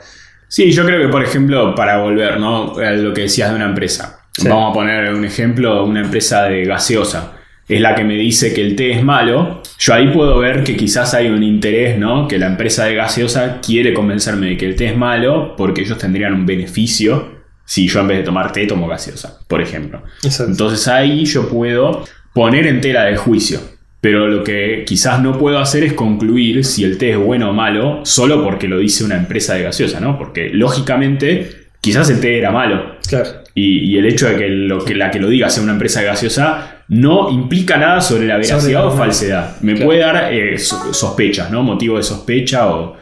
Sí, 0.47 0.71
yo 0.71 0.85
creo 0.85 1.01
que, 1.01 1.07
por 1.07 1.23
ejemplo, 1.23 1.73
para 1.73 1.97
volver 1.97 2.39
¿no? 2.39 2.77
a 2.77 2.91
lo 2.91 3.13
que 3.13 3.21
decías 3.21 3.49
de 3.49 3.55
una 3.55 3.65
empresa. 3.65 4.19
Vamos 4.43 4.69
a 4.69 4.73
poner 4.73 5.13
un 5.13 5.25
ejemplo, 5.25 5.83
una 5.83 6.01
empresa 6.01 6.43
de 6.43 6.65
gaseosa 6.65 7.33
es 7.67 7.81
la 7.81 7.95
que 7.95 8.03
me 8.03 8.15
dice 8.15 8.53
que 8.53 8.61
el 8.61 8.75
té 8.75 8.91
es 8.91 9.03
malo, 9.03 9.61
yo 9.79 9.93
ahí 9.93 10.09
puedo 10.11 10.37
ver 10.37 10.63
que 10.63 10.75
quizás 10.75 11.13
hay 11.13 11.27
un 11.27 11.43
interés, 11.43 11.97
¿no? 11.97 12.27
Que 12.27 12.37
la 12.37 12.47
empresa 12.47 12.85
de 12.85 12.95
gaseosa 12.95 13.59
quiere 13.59 13.93
convencerme 13.93 14.47
de 14.49 14.57
que 14.57 14.65
el 14.65 14.75
té 14.75 14.87
es 14.87 14.97
malo 14.97 15.55
porque 15.57 15.81
ellos 15.81 15.97
tendrían 15.97 16.33
un 16.33 16.45
beneficio 16.45 17.33
si 17.65 17.87
yo 17.87 18.01
en 18.01 18.07
vez 18.07 18.17
de 18.19 18.23
tomar 18.23 18.51
té 18.51 18.67
tomo 18.67 18.87
gaseosa, 18.87 19.39
por 19.47 19.61
ejemplo. 19.61 20.03
Entonces 20.23 20.87
ahí 20.87 21.25
yo 21.25 21.49
puedo 21.49 22.05
poner 22.33 22.67
en 22.67 22.81
tela 22.81 23.05
de 23.05 23.17
juicio. 23.17 23.59
Pero 24.01 24.27
lo 24.27 24.43
que 24.43 24.83
quizás 24.85 25.19
no 25.19 25.35
puedo 25.35 25.57
hacer 25.57 25.83
es 25.83 25.93
concluir 25.93 26.63
si 26.63 26.83
el 26.83 26.99
té 26.99 27.11
es 27.11 27.17
bueno 27.17 27.49
o 27.49 27.53
malo 27.53 28.01
solo 28.05 28.43
porque 28.43 28.67
lo 28.67 28.77
dice 28.77 29.03
una 29.03 29.15
empresa 29.15 29.55
de 29.55 29.63
gaseosa, 29.63 29.99
¿no? 29.99 30.19
Porque 30.19 30.49
lógicamente 30.49 31.69
quizás 31.81 32.11
el 32.11 32.19
té 32.19 32.37
era 32.37 32.51
malo. 32.51 32.97
Claro. 33.07 33.29
Y, 33.55 33.97
el 33.97 34.05
hecho 34.05 34.27
de 34.27 34.35
que, 34.35 34.49
lo, 34.49 34.85
que 34.85 34.93
la 34.93 35.09
que 35.09 35.19
lo 35.19 35.27
diga 35.27 35.49
sea 35.49 35.63
una 35.63 35.71
empresa 35.71 36.03
gaseosa 36.03 36.74
no 36.87 37.29
implica 37.29 37.77
nada 37.77 38.01
sobre 38.01 38.27
la 38.27 38.37
veracidad 38.37 38.85
o 38.85 38.91
falsedad. 38.91 39.59
Me 39.61 39.75
puede 39.75 39.99
dar 39.99 40.33
eh, 40.33 40.57
sospechas, 40.57 41.49
¿no? 41.49 41.63
Motivo 41.63 41.97
de 41.97 42.03
sospecha 42.03 42.67
o, 42.69 42.97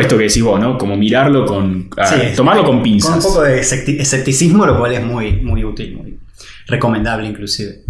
esto 0.00 0.16
que 0.16 0.24
decís 0.24 0.42
vos, 0.42 0.58
¿no? 0.60 0.78
Como 0.78 0.96
mirarlo 0.96 1.44
con. 1.44 1.90
Ah, 1.96 2.16
tomarlo 2.34 2.64
con 2.64 2.82
pinzas. 2.82 3.10
Con 3.10 3.18
un 3.18 3.22
poco 3.22 3.42
de 3.42 3.60
escepticismo, 3.60 4.66
lo 4.66 4.78
cual 4.78 4.92
es 4.92 5.04
muy, 5.04 5.32
muy 5.42 5.64
útil, 5.64 5.96
muy 5.96 6.18
recomendable, 6.66 7.28
inclusive. 7.28 7.82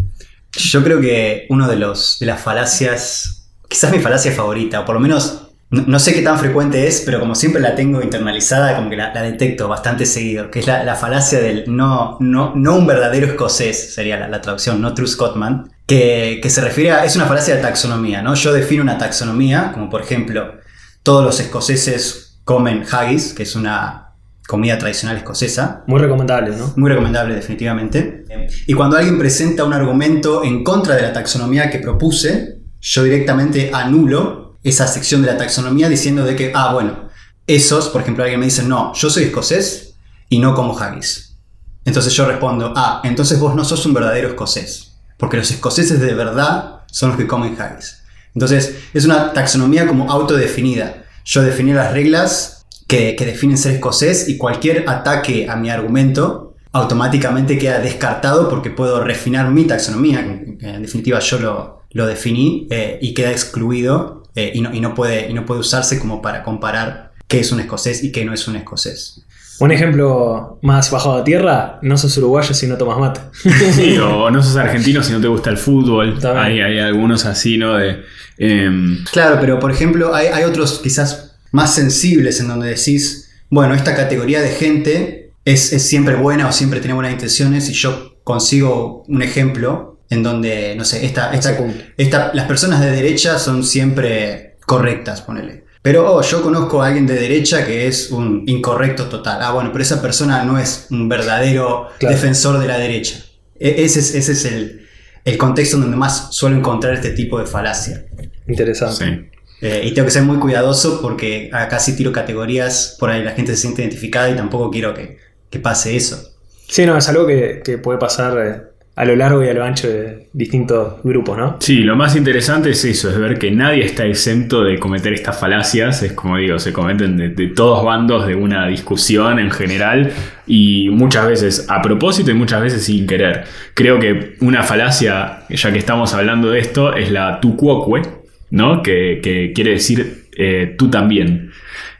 Yo 0.53 0.83
creo 0.83 1.01
que 1.01 1.47
uno 1.51 1.69
de 1.69 1.77
los 1.77 2.19
de 2.19 2.27
las 2.27 2.41
falacias, 2.41 3.49
quizás 3.69 3.93
mi 3.93 3.99
falacia 3.99 4.33
favorita, 4.33 4.81
o 4.81 4.85
por 4.85 4.95
lo 4.95 5.01
menos 5.01 5.44
no, 5.75 5.99
sé 5.99 6.15
qué 6.15 6.23
tan 6.23 6.39
frecuente 6.39 6.87
es, 6.87 7.03
pero 7.05 7.21
como 7.21 7.35
siempre 7.35 7.61
la 7.61 7.75
tengo 7.75 8.03
internalizada, 8.03 8.77
como 8.77 8.91
que 8.91 8.97
la, 8.97 9.11
detecto 9.23 9.69
bastante 9.69 10.07
seguido, 10.07 10.51
que 10.51 10.61
es 10.61 10.67
la, 10.67 10.95
falacia 10.95 11.41
del 11.41 11.65
no, 11.67 12.17
no, 12.21 12.53
no 12.55 12.77
un 12.77 12.87
verdadero 12.87 13.27
escocés, 13.27 13.95
sería 13.95 14.29
la, 14.29 14.41
traducción, 14.41 14.81
no 14.81 14.95
true 14.95 15.07
Scotsman, 15.07 15.71
que, 15.87 16.41
se 16.49 16.61
refiere 16.61 16.93
a, 16.93 17.05
es 17.05 17.17
una 17.17 17.27
falacia 17.27 17.57
de 17.57 17.63
taxonomía, 17.63 18.23
¿no? 18.23 18.35
Yo 18.35 18.53
defino 18.53 18.83
una 18.83 18.99
taxonomía, 18.99 19.73
como 19.73 19.91
por 19.91 20.03
ejemplo, 20.03 20.55
todos 21.03 21.25
los 21.25 21.41
escoceses 21.41 22.41
comen 22.45 22.85
haggis, 22.91 23.33
que 23.33 23.43
es 23.43 23.57
una 23.57 24.05
comida 24.47 24.79
tradicional 24.79 25.17
escocesa. 25.17 25.83
Muy 25.87 26.01
recomendable, 26.01 26.55
¿no? 26.57 26.73
Muy 26.77 26.91
recomendable, 26.91 27.35
definitivamente. 27.35 28.25
Y 28.67 28.75
cuando 28.75 28.97
alguien 28.97 29.19
presenta 29.19 29.65
un 29.65 29.73
argumento 29.73 30.45
en 30.45 30.63
contra 30.63 30.97
de 30.97 31.03
la 31.03 31.13
taxonomía 31.13 31.71
que 31.71 31.79
propuse, 31.79 32.59
yo 32.81 33.03
directamente 33.03 33.71
anulo 33.73 34.44
esa 34.65 34.89
sección 34.89 35.23
de 35.23 35.29
la 35.29 35.37
taxonomía 35.37 35.89
diciendo 35.89 36.25
de 36.25 36.35
que, 36.35 36.51
ah, 36.55 36.73
bueno, 36.73 37.11
esos, 37.47 37.91
por 37.91 38.01
ejemplo, 38.01 38.25
alguien 38.25 38.41
me 38.41 38.47
dice, 38.47 38.63
no, 38.63 38.93
yo 38.95 39.11
soy 39.11 39.25
escocés 39.25 39.95
y 40.31 40.39
no 40.39 40.55
como 40.55 40.77
haggis. 40.77 41.37
Entonces 41.85 42.15
yo 42.15 42.25
respondo, 42.25 42.73
ah, 42.75 43.03
entonces 43.05 43.39
vos 43.39 43.55
no 43.55 43.65
sos 43.65 43.85
un 43.85 43.93
verdadero 43.93 44.29
escocés, 44.29 44.97
porque 45.19 45.37
los 45.37 45.51
escoceses 45.51 46.01
de 46.01 46.15
verdad 46.15 46.81
son 46.91 47.11
los 47.11 47.19
que 47.19 47.27
comen 47.27 47.61
haggis. 47.61 48.03
Entonces 48.35 48.75
es 48.95 49.05
una 49.05 49.33
taxonomía 49.35 49.87
como 49.87 50.11
autodefinida. 50.11 51.05
Yo 51.27 51.43
definí 51.43 51.75
las 51.75 51.93
reglas 51.93 52.65
que, 52.89 53.15
definen 53.19 53.59
ser 53.59 53.75
escocés 53.75 54.29
y 54.29 54.39
cualquier 54.39 54.89
ataque 54.89 55.47
a 55.49 55.57
mi 55.57 55.69
argumento 55.69 56.55
automáticamente 56.73 57.59
queda 57.59 57.79
descartado 57.79 58.49
porque 58.49 58.71
puedo 58.71 59.05
refinar 59.05 59.51
mi 59.51 59.65
taxonomía, 59.65 60.21
en 60.21 60.83
definitiva 60.83 61.21
yo 61.21 61.39
lo, 61.39 61.83
lo 61.91 62.07
definí 62.07 62.67
eh, 62.71 62.99
y 63.01 63.15
queda 63.15 63.31
excluido 63.31 64.24
eh, 64.35 64.53
y, 64.55 64.61
no, 64.61 64.75
y, 64.75 64.81
no 64.81 64.95
puede, 64.95 65.31
y 65.31 65.35
no 65.35 65.47
puede 65.47 65.61
usarse 65.61 65.99
como 65.99 66.21
para 66.21 66.43
comparar 66.43 67.13
qué 67.29 67.41
es 67.41 67.53
un 67.53 67.61
escocés 67.61 68.03
y 68.03 68.13
qué 68.13 68.25
no 68.25 68.33
es 68.33 68.47
un 68.49 68.57
escocés. 68.57 69.25
Un 69.61 69.71
ejemplo 69.71 70.59
más 70.63 70.91
bajado 70.91 71.19
a 71.19 71.25
tierra, 71.25 71.79
no 71.81 71.97
sos 71.97 72.17
uruguayo 72.19 72.53
si 72.55 72.67
no 72.67 72.77
tomas 72.77 72.99
mate. 72.99 73.21
Sí, 73.73 73.97
o 73.99 74.31
no 74.31 74.43
sos 74.43 74.57
argentino 74.57 75.03
si 75.03 75.13
no 75.13 75.21
te 75.21 75.29
gusta 75.29 75.51
el 75.51 75.59
fútbol. 75.59 76.19
Hay, 76.37 76.61
hay, 76.61 76.79
algunos 76.81 77.25
así, 77.25 77.57
¿no? 77.57 77.75
De, 77.75 78.03
em, 78.39 79.05
Claro, 79.13 79.39
pero 79.41 79.61
por 79.61 79.71
ejemplo 79.71 80.15
hay, 80.15 80.27
hay, 80.27 80.45
otros 80.45 80.81
quizás 80.83 81.37
más 81.53 81.73
sensibles 81.73 82.41
en 82.41 82.49
donde 82.49 82.69
decís, 82.69 83.31
bueno, 83.49 83.75
esta 83.75 83.95
categoría 83.95 84.41
de 84.41 84.49
gente 84.49 85.31
es, 85.45 85.73
es 85.73 85.83
siempre 85.83 86.17
buena 86.17 86.49
o 86.49 86.53
siempre 86.53 86.81
tiene 86.81 86.95
buenas 86.95 87.13
intenciones 87.13 87.69
y 87.71 87.75
yo 87.75 88.17
consigo 88.25 89.05
un 89.07 89.23
ejemplo 89.23 89.94
en 90.11 90.23
donde, 90.23 90.75
no 90.77 90.85
sé, 90.85 91.05
esta, 91.07 91.33
esta, 91.35 92.31
las 92.35 92.47
personas 92.47 92.81
de 92.81 92.91
derecha 92.91 93.39
son 93.39 93.65
siempre 93.65 94.57
correctas, 94.67 95.23
ponele. 95.23 95.65
Pero 95.83 96.15
oh, 96.15 96.23
yo 96.23 96.43
conozco 96.43 96.83
a 96.83 96.87
alguien 96.87 97.07
de 97.07 97.15
derecha 97.15 97.67
que 97.67 97.87
es 97.87 98.11
un 98.11 98.45
incorrecto 98.47 99.07
total. 99.07 99.39
Ah, 99.43 99.53
bueno, 99.53 99.71
pero 99.71 99.83
esa 99.83 100.01
persona 100.01 100.43
no 100.45 100.59
es 100.59 100.87
un 100.91 101.09
verdadero 101.09 101.89
Claro. 101.99 102.15
defensor 102.15 102.59
de 102.59 102.67
la 102.67 102.79
derecha. 102.79 103.19
E- 103.59 103.85
ese 103.85 104.01
es, 104.01 104.15
ese 104.15 104.33
es 104.33 104.45
el, 104.47 104.87
el 105.27 105.37
contexto 105.37 105.77
donde 105.77 105.97
más 105.97 106.29
suelo 106.35 106.57
encontrar 106.57 106.95
este 106.95 107.11
tipo 107.11 107.39
de 107.39 107.47
falacia. 107.47 108.07
Interesante. 108.49 109.05
Sí. 109.05 109.31
Eh, 109.61 109.83
y 109.85 109.93
tengo 109.95 110.07
que 110.07 110.13
ser 110.13 110.23
muy 110.23 110.39
cuidadoso 110.39 111.01
porque 111.03 111.51
acá 111.53 111.79
sí 111.79 111.97
tiro 111.97 112.13
categorías, 112.13 112.97
por 112.99 113.11
ahí 113.11 113.23
la 113.23 113.33
gente 113.33 113.55
se 113.55 113.63
siente 113.63 113.83
identificada 113.83 114.31
y 114.31 114.37
tampoco 114.37 114.71
quiero 114.71 114.95
que, 114.95 115.19
que 115.51 115.59
pase 115.59 115.97
eso. 115.97 116.33
Sí, 116.67 116.87
no, 116.87 116.97
es 116.97 117.09
algo 117.11 117.27
que, 117.27 117.61
que 117.63 117.77
puede 117.79 117.99
pasar 117.99 118.39
eh, 118.39 118.63
a 118.97 119.05
lo 119.05 119.17
largo 119.17 119.43
y 119.43 119.49
a 119.49 119.55
lo 119.55 119.65
ancho 119.65 119.89
de 119.89 120.29
distintos 120.33 121.03
grupos, 121.03 121.37
¿no? 121.37 121.57
Sí, 121.59 121.79
lo 121.79 121.97
más 121.97 122.15
interesante 122.15 122.71
es 122.71 122.85
eso, 122.85 123.11
es 123.11 123.19
ver 123.19 123.39
que 123.39 123.51
nadie 123.51 123.85
está 123.85 124.07
exento 124.07 124.63
de 124.63 124.79
cometer 124.79 125.13
estas 125.13 125.39
falacias, 125.39 126.03
es 126.05 126.13
como 126.13 126.37
digo, 126.37 126.61
se 126.61 126.73
cometen 126.73 127.17
de, 127.17 127.49
todos 127.49 127.85
bandos 127.85 128.27
de 128.27 128.37
una 128.37 128.69
discusión 128.69 129.41
en 129.41 129.51
general 129.51 130.13
y 130.47 130.91
muchas 130.91 131.27
veces 131.27 131.67
a 131.69 131.83
propósito 131.83 132.31
y 132.31 132.35
muchas 132.35 132.63
veces 132.63 132.85
sin 132.85 133.07
querer. 133.07 133.45
Creo 133.75 133.99
que 133.99 134.37
una 134.41 134.63
falacia, 134.63 135.41
ya 135.49 135.73
que 135.73 135.79
estamos 135.79 136.15
hablando 136.15 136.51
de 136.51 136.61
esto, 136.61 136.95
es 136.95 137.11
la 137.11 137.41
tu 137.41 137.57
quoque, 137.57 138.09
¿no? 138.51 138.83
Que, 138.83 139.21
que 139.21 139.53
quiere 139.53 139.73
decir 139.73 140.25
eh, 140.37 140.75
tú 140.79 140.89
también. 140.91 141.51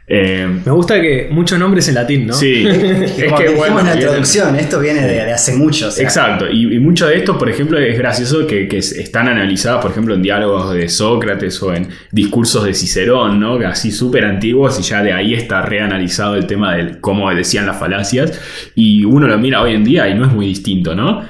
Eh, 0.07 0.47
Me 0.63 0.71
gusta 0.71 1.01
que 1.01 1.29
muchos 1.31 1.57
nombres 1.57 1.87
en 1.87 1.95
latín, 1.95 2.27
¿no? 2.27 2.33
Sí, 2.33 2.63
es 2.67 3.13
que 3.13 3.23
dijimos 3.23 3.57
bueno, 3.57 3.79
en 3.79 3.85
la 3.87 3.95
introducción, 3.95 4.55
esto 4.55 4.79
viene 4.79 5.01
de, 5.01 5.13
de 5.25 5.33
hace 5.33 5.53
mucho. 5.55 5.87
o 5.87 5.91
sea, 5.91 6.03
Exacto, 6.03 6.45
y, 6.47 6.75
y 6.75 6.79
mucho 6.79 7.07
de 7.07 7.17
esto, 7.17 7.37
por 7.39 7.49
ejemplo, 7.49 7.79
es 7.79 7.97
gracioso 7.97 8.45
que, 8.45 8.67
que 8.67 8.77
están 8.77 9.27
analizadas, 9.27 9.81
por 9.81 9.89
ejemplo, 9.91 10.13
en 10.13 10.21
diálogos 10.21 10.73
de 10.75 10.87
Sócrates 10.89 11.59
o 11.63 11.73
en 11.73 11.87
discursos 12.11 12.63
de 12.65 12.73
Cicerón, 12.75 13.39
¿no? 13.39 13.57
Que 13.57 13.65
Así 13.65 13.91
súper 13.91 14.25
antiguos 14.25 14.79
y 14.79 14.83
ya 14.83 15.01
de 15.01 15.11
ahí 15.11 15.33
está 15.33 15.63
reanalizado 15.63 16.35
el 16.35 16.45
tema 16.45 16.75
de 16.75 16.99
cómo 17.01 17.33
decían 17.33 17.65
las 17.65 17.79
falacias 17.79 18.39
y 18.75 19.03
uno 19.05 19.27
lo 19.27 19.37
mira 19.39 19.61
hoy 19.61 19.73
en 19.73 19.83
día 19.83 20.07
y 20.07 20.13
no 20.13 20.25
es 20.25 20.31
muy 20.31 20.45
distinto, 20.45 20.93
¿no? 20.95 21.23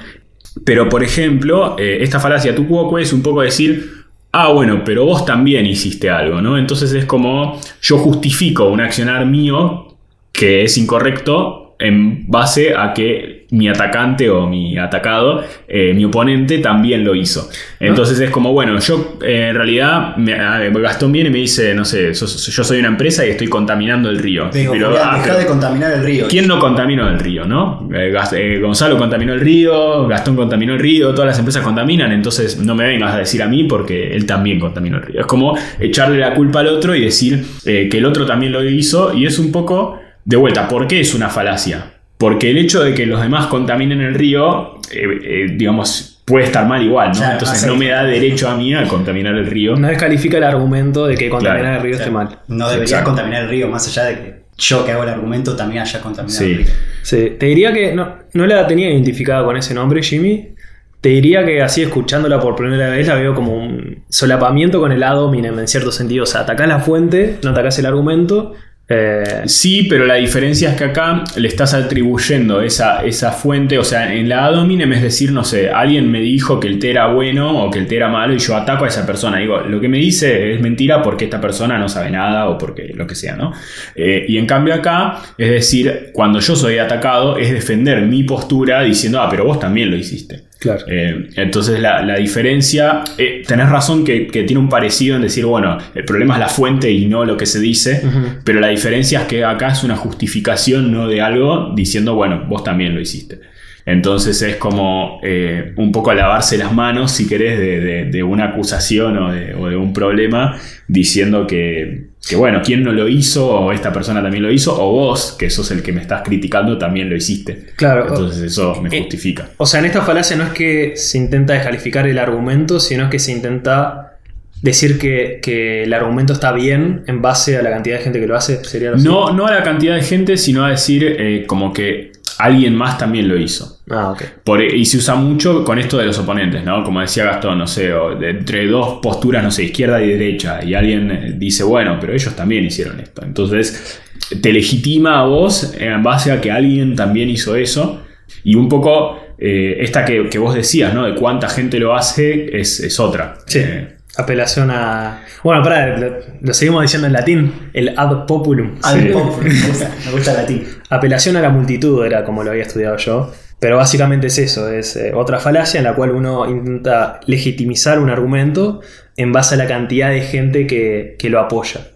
Pero, 0.65 0.89
por 0.89 1.03
ejemplo, 1.03 1.75
eh, 1.79 1.99
esta 2.01 2.19
falacia 2.19 2.53
tu 2.53 2.67
quoque 2.67 3.01
es 3.03 3.13
un 3.13 3.21
poco 3.21 3.41
decir, 3.41 4.04
ah, 4.37 4.51
bueno, 4.51 4.83
pero 4.83 5.05
vos 5.05 5.25
también 5.25 5.65
hiciste 5.65 6.09
algo, 6.09 6.41
¿no? 6.41 6.57
Entonces 6.57 6.91
es 6.93 7.05
como 7.05 7.59
yo 7.81 7.97
justifico 7.97 8.65
un 8.65 8.81
accionar 8.81 9.25
mío 9.25 9.95
que 10.31 10.63
es 10.63 10.77
incorrecto 10.77 11.64
en 11.79 12.25
base 12.29 12.73
a 12.75 12.93
que 12.93 13.45
mi 13.51 13.67
atacante 13.69 14.29
o 14.29 14.47
mi 14.47 14.77
atacado, 14.77 15.43
eh, 15.67 15.93
mi 15.93 16.03
oponente 16.05 16.57
también 16.59 17.03
lo 17.03 17.13
hizo. 17.15 17.47
Entonces 17.79 18.19
es 18.19 18.29
como, 18.31 18.51
bueno, 18.53 18.79
yo 18.79 19.17
eh, 19.23 19.47
en 19.49 19.55
realidad, 19.55 20.15
me- 20.17 20.33
ah, 20.33 20.59
Gastón 20.73 21.11
viene 21.11 21.29
y 21.29 21.31
me 21.31 21.37
dice, 21.39 21.75
no 21.75 21.85
sé, 21.85 22.13
yo 22.13 22.63
soy 22.63 22.79
una 22.79 22.87
empresa 22.87 23.25
y 23.25 23.29
estoy 23.29 23.47
contaminando 23.47 24.09
el 24.09 24.17
río. 24.19 24.49
digo, 24.51 24.73
Pero, 24.73 24.87
Julián, 24.87 25.03
ah, 25.05 25.21
pero- 25.23 25.37
de 25.37 25.45
contaminar 25.45 25.93
el 25.93 26.03
río. 26.03 26.27
¿Quién 26.27 26.47
no 26.47 26.59
contaminó 26.59 27.07
el 27.07 27.19
río, 27.19 27.45
no? 27.45 27.87
Eh, 27.93 28.59
Gonzalo 28.61 28.97
contaminó 28.97 29.33
el 29.33 29.39
río, 29.41 30.07
Gastón 30.07 30.35
contaminó 30.35 30.73
el 30.73 30.79
río, 30.79 31.11
todas 31.11 31.27
las 31.27 31.39
empresas 31.39 31.61
contaminan, 31.63 32.11
entonces 32.11 32.57
no 32.57 32.73
me 32.73 32.85
vengas 32.87 33.13
a 33.13 33.19
decir 33.19 33.43
a 33.43 33.47
mí 33.47 33.65
porque 33.65 34.15
él 34.15 34.25
también 34.25 34.59
contaminó 34.59 34.97
el 34.97 35.03
río. 35.03 35.19
Es 35.21 35.27
como 35.27 35.57
echarle 35.79 36.17
la 36.17 36.33
culpa 36.33 36.61
al 36.61 36.67
otro 36.67 36.95
y 36.95 37.01
decir 37.01 37.45
que 37.63 37.89
el 37.97 38.05
otro 38.05 38.25
también 38.25 38.51
lo 38.51 38.63
hizo 38.67 39.13
y 39.13 39.25
es 39.25 39.37
un 39.39 39.51
poco 39.51 39.99
de 40.25 40.37
vuelta. 40.37 40.67
¿Por 40.67 40.87
qué 40.87 40.99
es 40.99 41.13
una 41.13 41.29
falacia? 41.29 41.91
Porque 42.17 42.49
el 42.51 42.57
hecho 42.57 42.83
de 42.83 42.93
que 42.93 43.05
los 43.05 43.21
demás 43.21 43.47
contaminen 43.47 44.01
el 44.01 44.13
río, 44.13 44.75
eh, 44.91 45.19
eh, 45.23 45.45
digamos, 45.55 46.21
puede 46.25 46.45
estar 46.45 46.65
mal 46.67 46.81
igual, 46.81 47.09
¿no? 47.09 47.17
Claro, 47.17 47.33
entonces 47.33 47.67
no 47.67 47.75
me 47.75 47.89
da 47.89 48.03
derecho 48.03 48.49
a 48.49 48.55
mí 48.55 48.73
a 48.73 48.87
contaminar 48.87 49.35
el 49.35 49.45
río. 49.45 49.75
No 49.75 49.87
descalifica 49.87 50.37
el 50.37 50.43
argumento 50.43 51.05
de 51.07 51.15
que 51.15 51.29
contaminar 51.29 51.61
Claro, 51.61 51.77
el 51.77 51.83
río 51.83 51.93
O 51.93 51.97
sea, 51.97 52.05
esté 52.05 52.13
mal. 52.13 52.39
No 52.47 52.65
debería 52.69 52.83
Exacto. 52.83 53.09
contaminar 53.11 53.43
el 53.43 53.49
río, 53.49 53.67
más 53.67 53.87
allá 53.87 54.05
de 54.09 54.15
que 54.15 54.35
yo 54.57 54.85
que 54.85 54.91
hago 54.93 55.03
el 55.03 55.09
argumento 55.09 55.55
también 55.55 55.81
haya 55.81 55.99
contaminado 56.01 56.39
Sí. 56.39 56.51
el 56.51 56.57
río. 56.59 56.67
Sí, 57.03 57.31
te 57.37 57.45
diría 57.47 57.73
que 57.73 57.93
no, 57.93 58.15
no 58.33 58.47
la 58.47 58.65
tenía 58.65 58.89
identificada 58.89 59.43
con 59.43 59.57
ese 59.57 59.73
nombre, 59.73 60.01
Jimmy. 60.01 60.55
Te 61.01 61.09
diría 61.09 61.45
que 61.45 61.61
así 61.61 61.83
escuchándola 61.83 62.39
por 62.39 62.55
primera 62.55 62.89
vez 62.89 63.07
la 63.07 63.15
veo 63.15 63.35
como 63.35 63.53
un 63.53 64.03
solapamiento 64.09 64.79
con 64.79 64.91
el 64.91 65.03
ad 65.03 65.21
hominem 65.21 65.59
en 65.59 65.67
cierto 65.67 65.91
sentido. 65.91 66.23
O 66.23 66.25
sea, 66.25 66.41
atacás 66.41 66.67
la 66.67 66.79
fuente, 66.79 67.37
no 67.43 67.51
atacás 67.51 67.77
el 67.77 67.85
argumento. 67.85 68.53
Eh, 68.87 69.43
Sí, 69.45 69.87
pero 69.89 70.05
la 70.05 70.15
diferencia 70.15 70.71
es 70.71 70.75
que 70.75 70.85
acá 70.85 71.23
le 71.37 71.47
estás 71.47 71.73
atribuyendo 71.73 72.61
esa, 72.61 73.03
esa 73.03 73.31
fuente, 73.31 73.77
o 73.77 73.83
sea, 73.83 74.13
en 74.13 74.29
la 74.29 74.45
ad 74.45 74.57
hominem 74.59 74.93
es 74.93 75.01
decir, 75.01 75.31
no 75.31 75.43
sé, 75.43 75.69
alguien 75.69 76.11
me 76.11 76.19
dijo 76.19 76.59
que 76.59 76.67
el 76.67 76.79
té 76.79 76.91
era 76.91 77.07
bueno 77.07 77.63
o 77.63 77.71
que 77.71 77.79
el 77.79 77.87
té 77.87 77.97
era 77.97 78.09
malo 78.09 78.33
y 78.33 78.39
yo 78.39 78.55
ataco 78.55 78.85
a 78.85 78.87
esa 78.87 79.05
persona. 79.05 79.37
Digo, 79.37 79.59
lo 79.61 79.79
que 79.79 79.87
me 79.87 79.97
dice 79.97 80.53
es 80.53 80.61
mentira 80.61 81.01
porque 81.01 81.25
esta 81.25 81.41
persona 81.41 81.77
no 81.77 81.89
sabe 81.89 82.11
nada 82.11 82.49
o 82.49 82.57
porque 82.57 82.91
lo 82.93 83.07
que 83.07 83.15
sea, 83.15 83.35
¿no? 83.35 83.53
Eh, 83.95 84.25
y 84.27 84.37
en 84.37 84.45
cambio 84.45 84.73
acá, 84.73 85.21
es 85.37 85.49
decir, 85.49 86.11
cuando 86.13 86.39
yo 86.39 86.55
soy 86.55 86.77
atacado 86.77 87.37
es 87.37 87.51
defender 87.51 88.01
mi 88.03 88.23
postura 88.23 88.81
diciendo, 88.81 89.21
ah, 89.21 89.27
pero 89.29 89.45
vos 89.45 89.59
también 89.59 89.89
lo 89.91 89.97
hiciste. 89.97 90.44
Claro. 90.59 90.85
Eh, 90.87 91.29
entonces 91.35 91.79
la, 91.79 92.01
la 92.03 92.15
diferencia, 92.17 93.03
eh, 93.17 93.43
tenés 93.47 93.69
razón 93.69 94.03
que, 94.03 94.27
que 94.27 94.43
tiene 94.43 94.59
un 94.59 94.69
parecido 94.69 95.15
en 95.15 95.21
decir, 95.21 95.45
bueno, 95.45 95.77
el 95.93 96.05
problema 96.05 96.35
es 96.35 96.39
la 96.39 96.47
fuente 96.49 96.91
y 96.91 97.05
no 97.07 97.25
lo 97.25 97.37
que 97.37 97.45
se 97.45 97.59
dice, 97.59 98.01
pero 98.43 98.59
la 98.59 98.67
diferencia 98.69 99.21
es 99.21 99.25
que 99.27 99.43
acá 99.45 99.69
es 99.69 99.83
una 99.83 99.95
justificación 99.95 100.91
no 100.91 101.07
de 101.07 101.21
algo 101.21 101.73
diciendo, 101.75 102.15
bueno, 102.15 102.45
vos 102.47 102.63
también 102.63 102.93
lo 102.95 103.01
hiciste. 103.01 103.39
Entonces 103.87 104.41
es 104.41 104.55
como 104.55 105.19
eh, 105.23 105.73
un 105.75 105.91
poco 105.91 106.11
lavarse 106.13 106.57
las 106.57 106.73
manos, 106.73 107.11
si 107.11 107.27
querés, 107.27 107.59
de, 107.59 107.79
de- 107.79 108.05
de 108.05 108.23
una 108.23 108.45
acusación 108.45 109.15
o 109.17 109.31
de, 109.31 109.53
o 109.53 109.67
de 109.69 109.75
un 109.77 109.93
problema, 109.93 110.57
diciendo 110.87 111.45
que, 111.45 112.07
que, 112.27 112.35
bueno, 112.35 112.61
quién 112.63 112.83
no 112.83 112.91
lo 112.91 113.07
hizo, 113.07 113.47
o 113.47 113.71
esta 113.71 113.93
persona 113.93 114.21
también 114.21 114.43
lo 114.43 114.51
hizo, 114.51 114.75
o 114.81 114.91
vos, 114.91 115.35
que 115.37 115.49
sos 115.49 115.69
el 115.71 115.83
que 115.83 115.91
me 115.91 116.01
estás 116.01 116.23
criticando, 116.23 116.77
también 116.77 117.09
lo 117.09 117.15
hiciste. 117.15 117.67
Claro. 117.75 118.07
Entonces 118.07 118.41
eso 118.41 118.81
me 118.81 118.89
Eh, 118.89 118.99
justifica. 119.01 119.49
O 119.57 119.65
sea, 119.65 119.79
en 119.79 119.85
esta 119.85 120.01
falacia 120.01 120.35
no 120.35 120.43
es 120.45 120.49
que 120.51 120.93
se 120.95 121.17
intenta 121.17 121.53
descalificar 121.53 122.07
el 122.07 122.17
argumento, 122.17 122.79
sino 122.79 123.09
que 123.09 123.19
se 123.19 123.31
intenta 123.31 124.17
decir 124.61 124.97
que, 124.97 125.39
que 125.43 125.83
el 125.83 125.93
argumento 125.93 126.33
está 126.33 126.51
bien 126.51 127.03
en 127.05 127.21
base 127.21 127.57
a 127.57 127.61
la 127.61 127.69
cantidad 127.69 127.97
de 127.97 128.03
gente 128.03 128.19
que 128.19 128.25
lo 128.25 128.35
hace. 128.35 128.63
Sería? 128.63 128.91
No, 128.91 129.31
no 129.31 129.45
a 129.45 129.53
la 129.53 129.63
cantidad 129.63 129.95
de 129.95 130.01
gente, 130.01 130.37
sino 130.37 130.65
a 130.65 130.71
decir 130.71 131.03
eh, 131.05 131.43
como 131.45 131.71
que 131.71 132.11
alguien 132.39 132.75
más 132.75 132.97
también 132.97 133.27
lo 133.27 133.37
hizo. 133.37 133.79
Ah, 133.89 134.11
ok. 134.11 134.23
Por- 134.43 134.61
y 134.63 134.85
se 134.85 134.97
usa 134.97 135.15
mucho 135.15 135.63
con 135.63 135.79
esto 135.79 135.97
de 135.97 136.05
los 136.05 136.17
oponentes, 136.19 136.63
¿no? 136.63 136.83
Como 136.83 137.01
decía 137.01 137.25
Gastón, 137.25 137.57
no 137.59 137.67
sé, 137.67 137.93
o 137.93 138.15
de- 138.15 138.31
entre 138.31 138.65
dos 138.67 138.99
posturas, 139.01 139.43
no 139.43 139.51
sé, 139.51 139.63
izquierda 139.65 140.01
y 140.03 140.07
derecha, 140.09 140.63
y 140.63 140.73
alguien 140.73 141.11
eh, 141.11 141.33
dice, 141.37 141.63
bueno, 141.63 141.97
pero 141.99 142.13
ellos 142.13 142.35
también 142.35 142.65
hicieron 142.65 142.99
esto. 142.99 143.23
Entonces, 143.23 144.01
te 144.41 144.51
legitima 144.53 145.19
a 145.19 145.25
vos 145.25 145.75
en 145.77 146.01
base 146.03 146.31
a 146.31 146.41
que 146.41 146.51
alguien 146.51 146.95
también 146.95 147.29
hizo 147.29 147.55
eso. 147.55 148.01
Y 148.43 148.55
un 148.55 148.67
poco, 148.69 149.19
eh, 149.37 149.77
esta 149.81 150.03
que, 150.03 150.29
que 150.29 150.39
vos 150.39 150.55
decías, 150.55 150.93
¿no? 150.93 151.05
De 151.05 151.13
cuánta 151.15 151.47
gente 151.49 151.79
lo 151.79 151.95
hace, 151.95 152.57
es, 152.59 152.79
es 152.79 152.99
otra. 152.99 153.37
Sí. 153.45 153.59
Eh, 153.59 153.94
Apelación 154.17 154.71
a. 154.71 155.23
Bueno, 155.43 155.61
pará, 155.63 155.97
lo, 155.97 156.17
lo 156.41 156.53
seguimos 156.53 156.81
diciendo 156.81 157.07
en 157.07 157.13
latín. 157.13 157.53
El 157.73 157.97
ad 157.97 158.25
populum. 158.25 158.75
Al 158.83 159.01
Sí. 159.01 159.07
pop, 159.09 159.41
me 159.41 159.49
gusta, 159.67 159.91
me 160.05 160.11
gusta 160.11 160.31
el 160.31 160.37
latín. 160.37 160.67
Apelación 160.89 161.35
a 161.37 161.41
la 161.41 161.49
multitud 161.49 162.05
era 162.05 162.23
como 162.23 162.43
lo 162.43 162.51
había 162.51 162.63
estudiado 162.63 162.97
yo. 162.97 163.31
Pero 163.59 163.77
básicamente 163.77 164.27
es 164.27 164.37
eso, 164.37 164.69
es 164.69 164.97
eh, 164.97 165.13
otra 165.13 165.39
falacia 165.39 165.77
en 165.77 165.85
la 165.85 165.95
cual 165.95 166.11
uno 166.11 166.47
intenta 166.49 167.21
legitimizar 167.25 167.99
un 167.99 168.09
argumento 168.09 168.81
en 169.15 169.31
base 169.31 169.55
a 169.55 169.57
la 169.57 169.65
cantidad 169.65 170.09
de 170.09 170.21
gente 170.21 170.67
que, 170.67 171.15
que 171.17 171.29
lo 171.29 171.39
apoya. 171.39 171.87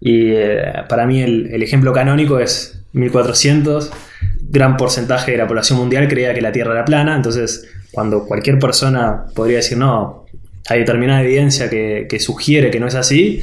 Y 0.00 0.32
eh, 0.32 0.64
para 0.88 1.06
mí 1.06 1.22
el, 1.22 1.48
el 1.52 1.62
ejemplo 1.62 1.92
canónico 1.92 2.38
es 2.40 2.82
1400. 2.94 3.92
Gran 4.40 4.76
porcentaje 4.78 5.32
de 5.32 5.36
la 5.38 5.46
población 5.46 5.78
mundial 5.78 6.08
creía 6.08 6.32
que 6.34 6.40
la 6.40 6.50
Tierra 6.50 6.72
era 6.72 6.84
plana, 6.84 7.14
entonces 7.14 7.68
cuando 7.92 8.24
cualquier 8.26 8.58
persona 8.58 9.26
podría 9.34 9.58
decir 9.58 9.76
no, 9.78 10.21
hay 10.68 10.80
determinada 10.80 11.22
evidencia 11.22 11.68
que, 11.70 12.06
que 12.08 12.18
sugiere 12.20 12.70
que 12.70 12.80
no 12.80 12.86
es 12.86 12.94
así, 12.94 13.42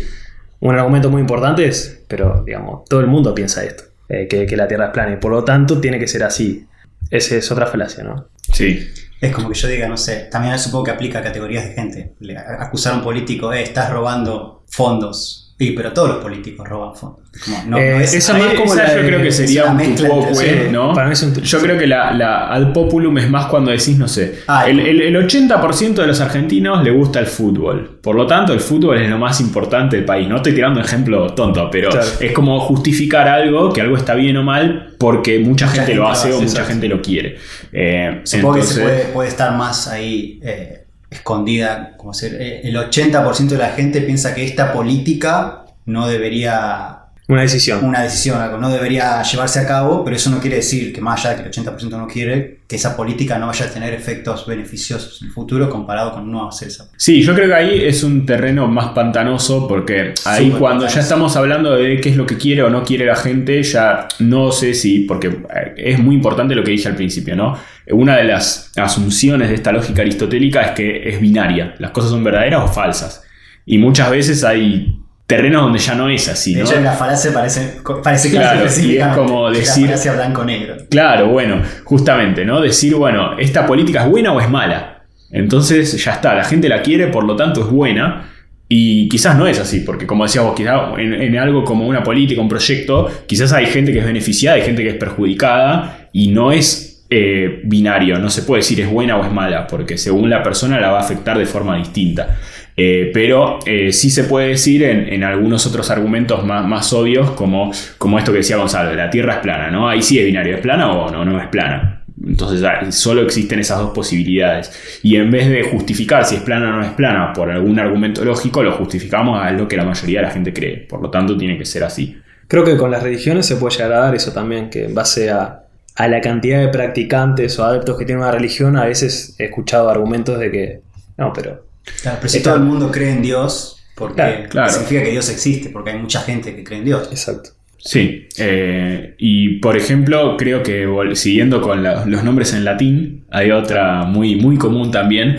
un 0.59 0.75
argumento 0.75 1.09
muy 1.09 1.21
importante 1.21 1.65
es, 1.67 2.01
pero 2.07 2.43
digamos, 2.45 2.85
todo 2.89 2.99
el 2.99 3.07
mundo 3.07 3.33
piensa 3.33 3.63
esto, 3.63 3.83
eh, 4.09 4.27
que, 4.29 4.45
que 4.45 4.57
la 4.57 4.67
Tierra 4.67 4.85
es 4.88 4.91
plana 4.91 5.13
y 5.13 5.17
por 5.17 5.31
lo 5.31 5.43
tanto 5.43 5.79
tiene 5.79 5.99
que 5.99 6.07
ser 6.07 6.23
así. 6.23 6.65
Esa 7.09 7.35
es 7.38 7.49
otra 7.51 7.65
falacia, 7.65 8.03
¿no? 8.03 8.27
sí. 8.53 8.88
Es 9.21 9.33
como 9.33 9.49
que 9.49 9.55
yo 9.59 9.67
diga, 9.67 9.85
no 9.89 9.97
sé, 9.97 10.29
también 10.31 10.57
supongo 10.57 10.85
que 10.85 10.91
aplica 10.91 11.19
a 11.19 11.21
categorías 11.21 11.65
de 11.65 11.73
gente. 11.73 12.13
Le- 12.21 12.38
acusar 12.38 12.93
a 12.93 12.95
un 12.97 13.03
político, 13.03 13.51
eh, 13.51 13.63
estás 13.63 13.89
robando 13.91 14.63
fondos. 14.69 15.49
Sí, 15.60 15.72
pero 15.75 15.92
todos 15.92 16.08
los 16.08 16.18
políticos 16.20 16.66
roban 16.68 16.96
fondos. 16.96 17.20
Como, 17.44 17.58
no, 17.68 17.78
Eh, 17.78 17.92
no 17.96 18.00
es- 18.00 18.13
esa 18.13 18.34
más 18.34 18.54
como 18.54 18.74
esa 18.74 18.84
la 18.84 18.96
yo 18.96 19.01
de- 19.01 19.08
creo 19.08 19.22
que 19.22 19.32
sería 19.32 19.66
un 19.66 19.75
mezcla 19.75 20.08
tu 20.08 20.13
entre- 20.16 20.30
quoque, 20.32 20.50
sí, 20.66 20.72
¿no? 20.72 20.94
para 20.94 21.08
mí 21.08 21.13
es 21.13 21.22
un 21.24 21.34
Yo 21.36 21.60
creo 21.60 21.78
que 21.78 21.86
la, 21.86 22.13
la 22.13 22.48
ad 22.54 22.72
populum 22.72 23.18
es 23.18 23.30
más 23.30 23.48
cuando 23.48 23.70
decís, 23.70 23.98
no 23.98 24.08
sé, 24.08 24.39
Ah, 24.48 24.70
el, 24.70 24.80
el- 24.80 25.01
el 25.01 25.16
80% 25.18 26.01
de 26.01 26.08
los 26.08 26.22
argentinos 26.22 26.82
le 26.82 26.92
gusta 26.92 27.20
el 27.20 27.25
fútbol. 27.25 28.00
Por 28.01 28.16
lo 28.16 28.25
tanto, 28.25 28.54
el 28.54 28.62
fútbol 28.62 29.01
es 29.01 29.10
lo 29.10 29.18
más 29.18 29.42
importante 29.42 29.98
del 29.98 30.06
país. 30.06 30.30
No 30.30 30.38
estoy 30.38 30.54
tirando 30.54 30.80
un 30.80 30.86
ejemplo 30.86 31.34
tonto, 31.34 31.70
pero 31.70 31.89
Claro. 31.89 32.08
es 32.22 32.32
como 32.32 32.58
justificar 32.62 33.28
algo, 33.28 33.74
que 33.74 33.82
algo 33.82 33.98
está 33.98 34.16
bien 34.16 34.38
o 34.38 34.44
mal, 34.44 34.96
porque 34.98 35.39
mucha, 35.39 35.68
gente, 35.68 35.82
gente 35.88 35.96
lo 35.96 36.08
hace 36.08 36.32
o 36.32 36.39
mucha 36.42 36.63
gente 36.63 36.88
lo 36.88 37.01
quiere. 37.01 37.36
Eh, 37.74 38.22
Supongo 38.24 38.56
que 38.56 38.62
se 38.62 38.74
entonces- 38.75 38.84
puede, 38.84 39.13
puede 39.13 39.30
estar 39.30 39.58
más 39.58 39.88
ahí 39.89 40.39
eh, 40.42 40.78
escondida. 41.10 41.96
Como 41.98 42.13
ser, 42.13 42.42
eh, 42.42 42.62
el 42.63 42.75
80% 42.75 43.48
de 43.48 43.58
la 43.58 43.72
gente 43.72 44.01
piensa 44.01 44.34
que 44.36 44.46
esta 44.46 44.74
política 44.74 45.66
no 45.86 46.08
debería 46.08 46.99
Una 47.29 47.43
decisión. 47.43 47.86
una 47.86 48.01
decisión, 48.01 48.41
algo 48.41 48.57
no 48.57 48.71
debería 48.71 49.21
llevarse 49.21 49.59
a 49.59 49.67
cabo, 49.67 50.03
pero 50.03 50.15
eso 50.15 50.31
no 50.31 50.39
quiere 50.39 50.55
decir 50.55 50.91
que 50.91 51.00
más 51.00 51.24
allá 51.24 51.36
de 51.36 51.43
que 51.43 51.59
el 51.59 51.65
80% 51.65 51.91
no 51.91 52.07
quiere, 52.07 52.62
que 52.67 52.75
esa 52.75 52.98
política 52.98 53.38
no 53.38 53.45
vaya 53.45 53.67
a 53.67 53.69
tener 53.69 53.93
efectos 53.93 54.48
beneficiosos 54.48 55.21
en 55.21 55.27
el 55.27 55.33
futuro 55.33 55.69
comparado 55.69 56.12
con 56.12 56.31
no 56.31 56.50
hacer 56.50 56.69
esa. 56.69 56.89
Sí, 56.98 57.21
yo 57.21 57.36
creo 57.36 57.48
que 57.48 57.53
ahí 57.53 57.83
es 57.83 58.01
un 58.03 58.25
terreno 58.25 58.67
más 58.67 58.93
pantanoso 58.93 59.67
porque 59.67 60.15
ahí 60.25 60.50
cuando 60.57 60.88
ya 60.88 61.01
estamos 61.01 61.36
hablando 61.36 61.75
de 61.75 62.01
qué 62.01 62.09
es 62.09 62.17
lo 62.17 62.25
que 62.25 62.36
quiere 62.36 62.63
o 62.63 62.71
no 62.71 62.83
quiere 62.83 63.05
la 63.05 63.15
gente, 63.15 63.62
ya 63.62 64.07
no 64.17 64.51
sé 64.51 64.74
si, 64.74 65.01
porque 65.01 65.27
eh, 65.27 65.74
es 65.77 66.00
muy 66.00 66.15
importante 66.15 66.55
lo 66.55 66.63
que 66.63 66.71
dije 66.71 66.88
al 66.88 66.95
principio, 66.95 67.36
¿no? 67.36 67.55
Una 67.91 68.17
de 68.17 68.24
las 68.24 68.71
asunciones 68.75 69.50
de 69.50 69.55
esta 69.55 69.71
lógica 69.71 70.01
aristotélica 70.01 70.63
es 70.63 70.71
que 70.71 71.09
es 71.09 71.21
binaria, 71.21 71.75
las 71.77 71.91
cosas 71.91 72.09
son 72.09 72.24
verdaderas 72.24 72.63
o 72.63 72.74
falsas. 72.74 73.24
Y 73.67 73.77
muchas 73.77 74.09
veces 74.09 74.43
hay 74.43 74.99
terrenos 75.29 75.62
donde 75.62 75.77
ya 75.77 75.93
no 75.93 76.09
es 76.09 76.27
así, 76.27 76.55
De 76.55 76.62
hecho, 76.62 76.79
la 76.81 76.93
falacia 76.93 77.31
parece, 77.31 77.81
parece 78.03 78.31
Claro, 78.31 78.62
y 78.81 78.98
es 78.98 79.07
como 79.09 79.51
decir- 79.51 79.83
La 79.83 79.89
falacia 79.89 80.13
blanco-negro. 80.13 80.75
Claro, 80.89 81.27
bueno, 81.27 81.62
justamente, 81.83 82.43
¿no? 82.45 82.59
Decir, 82.59 82.95
bueno, 82.95 83.38
¿esta 83.38 83.67
política 83.67 84.05
es 84.05 84.09
buena 84.09 84.33
o 84.33 84.41
es 84.41 84.50
mala? 84.50 85.03
Entonces 85.29 86.03
ya 86.03 86.13
está, 86.13 86.33
la 86.33 86.43
gente 86.45 86.67
la 86.67 86.81
quiere, 86.81 87.05
por 87.09 87.25
lo 87.25 87.36
tanto 87.36 87.62
es 87.62 87.67
buena. 87.67 88.25
Y 88.67 89.07
quizás 89.07 89.38
no 89.38 89.45
es 89.45 89.59
así, 89.59 89.81
porque 89.81 90.07
como 90.07 90.24
decías 90.24 90.43
vos, 90.45 90.55
quizás 90.55 90.98
en, 90.98 91.13
en 91.13 91.38
algo 91.38 91.63
como 91.63 91.88
una 91.88 92.01
política, 92.01 92.41
un 92.41 92.50
proyecto, 92.50 93.07
quizás 93.27 93.53
hay 93.53 93.67
gente 93.67 93.93
que 93.93 94.00
es 94.00 94.05
beneficiada, 94.05 94.55
hay 94.57 94.63
gente 94.63 94.81
que 94.81 94.89
es 94.89 94.95
perjudicada, 94.95 96.09
y 96.12 96.29
no 96.29 96.51
es 96.51 97.05
eh, 97.12 97.62
binario, 97.63 98.19
no 98.19 98.29
se 98.29 98.43
puede 98.43 98.62
decir 98.62 98.81
es 98.81 98.89
buena 98.89 99.17
o 99.17 99.24
es 99.25 99.31
mala, 99.31 99.65
porque 99.65 99.98
según 99.98 100.29
la 100.29 100.43
persona 100.43 100.79
la 100.79 100.89
va 100.89 100.98
a 101.00 101.01
afectar 101.01 101.38
de 101.38 101.45
forma 101.48 101.77
distinta. 101.77 102.38
Eh, 102.81 103.12
pero 103.13 103.59
eh, 103.65 103.91
sí 103.91 104.09
se 104.09 104.24
puede 104.24 104.48
decir 104.48 104.83
en, 104.83 105.21
algunos 105.21 105.67
otros 105.67 105.91
argumentos 105.91 106.45
más, 106.45 106.65
más 106.65 106.93
obvios, 106.93 107.31
como, 107.31 107.74
como 107.98 108.17
esto 108.17 108.31
que 108.31 108.38
decía 108.38 108.55
Gonzalo, 108.55 108.95
la 108.95 109.09
Tierra 109.09 109.33
es 109.33 109.39
plana, 109.39 109.69
¿no? 109.69 109.89
Ahí 109.89 110.01
sí 110.01 110.17
es 110.17 110.25
binario, 110.25 110.55
¿es 110.55 110.62
plana 110.62 110.89
o 110.89 111.12
no? 111.12 111.25
No 111.25 111.41
es 111.41 111.50
plana. 111.50 112.05
Entonces 112.25 112.63
ah, 112.63 112.89
solo 112.89 113.24
existen 113.24 113.59
esas 113.59 113.79
dos 113.79 113.91
posibilidades. 113.91 114.71
Y 115.03 115.17
en 115.17 115.29
vez 115.29 115.50
de 115.50 115.63
justificar 115.63 116.24
si 116.24 116.36
es 116.36 116.41
plana 116.41 116.69
o 116.69 116.71
no 116.77 116.81
es 116.81 116.91
plana 116.91 117.33
por 117.33 117.51
algún 117.51 117.77
argumento 117.79 118.24
lógico, 118.24 118.63
lo 118.63 118.71
justificamos 118.71 119.43
a 119.43 119.51
lo 119.51 119.67
que 119.67 119.75
la 119.75 119.83
mayoría 119.83 120.21
de 120.21 120.27
la 120.27 120.31
gente 120.31 120.53
cree. 120.53 120.77
Por 120.77 121.01
lo 121.01 121.09
tanto, 121.09 121.36
tiene 121.36 121.57
que 121.57 121.65
ser 121.65 121.83
así. 121.83 122.17
Creo 122.48 122.63
que 122.63 122.77
con 122.77 122.91
las 122.91 123.03
religiones 123.03 123.45
se 123.45 123.57
puede 123.57 123.75
llegar 123.75 123.91
a 123.91 124.00
dar 124.05 124.15
eso 124.15 124.31
también, 124.31 124.69
que 124.69 124.86
en 124.86 124.95
base 124.95 125.31
a, 125.31 125.63
a 125.95 126.07
la 126.07 126.21
cantidad 126.21 126.62
de 126.62 126.69
practicantes 126.69 127.59
o 127.59 127.65
adeptos 127.65 127.98
que 127.98 128.05
tiene 128.05 128.21
una 128.21 128.31
religión, 128.31 128.77
a 128.77 128.86
veces 128.86 129.36
he 129.38 129.45
escuchado 129.45 129.89
argumentos 129.89 130.39
de 130.39 130.50
que, 130.50 130.81
no, 131.17 131.33
pero 131.33 131.68
Claro, 132.01 132.17
pero 132.19 132.29
si 132.29 132.38
Está- 132.38 132.51
todo 132.51 132.60
el 132.63 132.65
mundo 132.67 132.91
cree 132.91 133.12
en 133.12 133.22
Dios, 133.22 133.77
porque 133.96 134.15
Claro, 134.15 134.50
claro. 134.50 134.72
significa 134.72 135.03
que 135.03 135.12
Dios 135.12 135.29
existe, 135.29 135.69
porque 135.69 135.91
hay 135.91 136.00
mucha 136.00 136.22
gente 136.22 136.55
que 136.55 136.63
cree 136.63 136.79
en 136.79 136.86
Dios. 136.86 137.08
exacto. 137.12 137.51
Sí, 137.81 138.27
eh, 138.38 139.15
y 139.17 139.60
por 139.60 139.77
ejemplo, 139.77 140.36
creo 140.38 140.62
que 140.63 140.86
siguiendo 141.13 141.62
con 141.62 141.81
la- 141.81 142.05
los 142.05 142.24
nombres 142.25 142.53
en 142.53 142.65
latín, 142.65 143.24
hay 143.31 143.51
otra 143.51 144.03
muy, 144.03 144.36
muy 144.36 144.58
común 144.58 144.91
también 144.91 145.38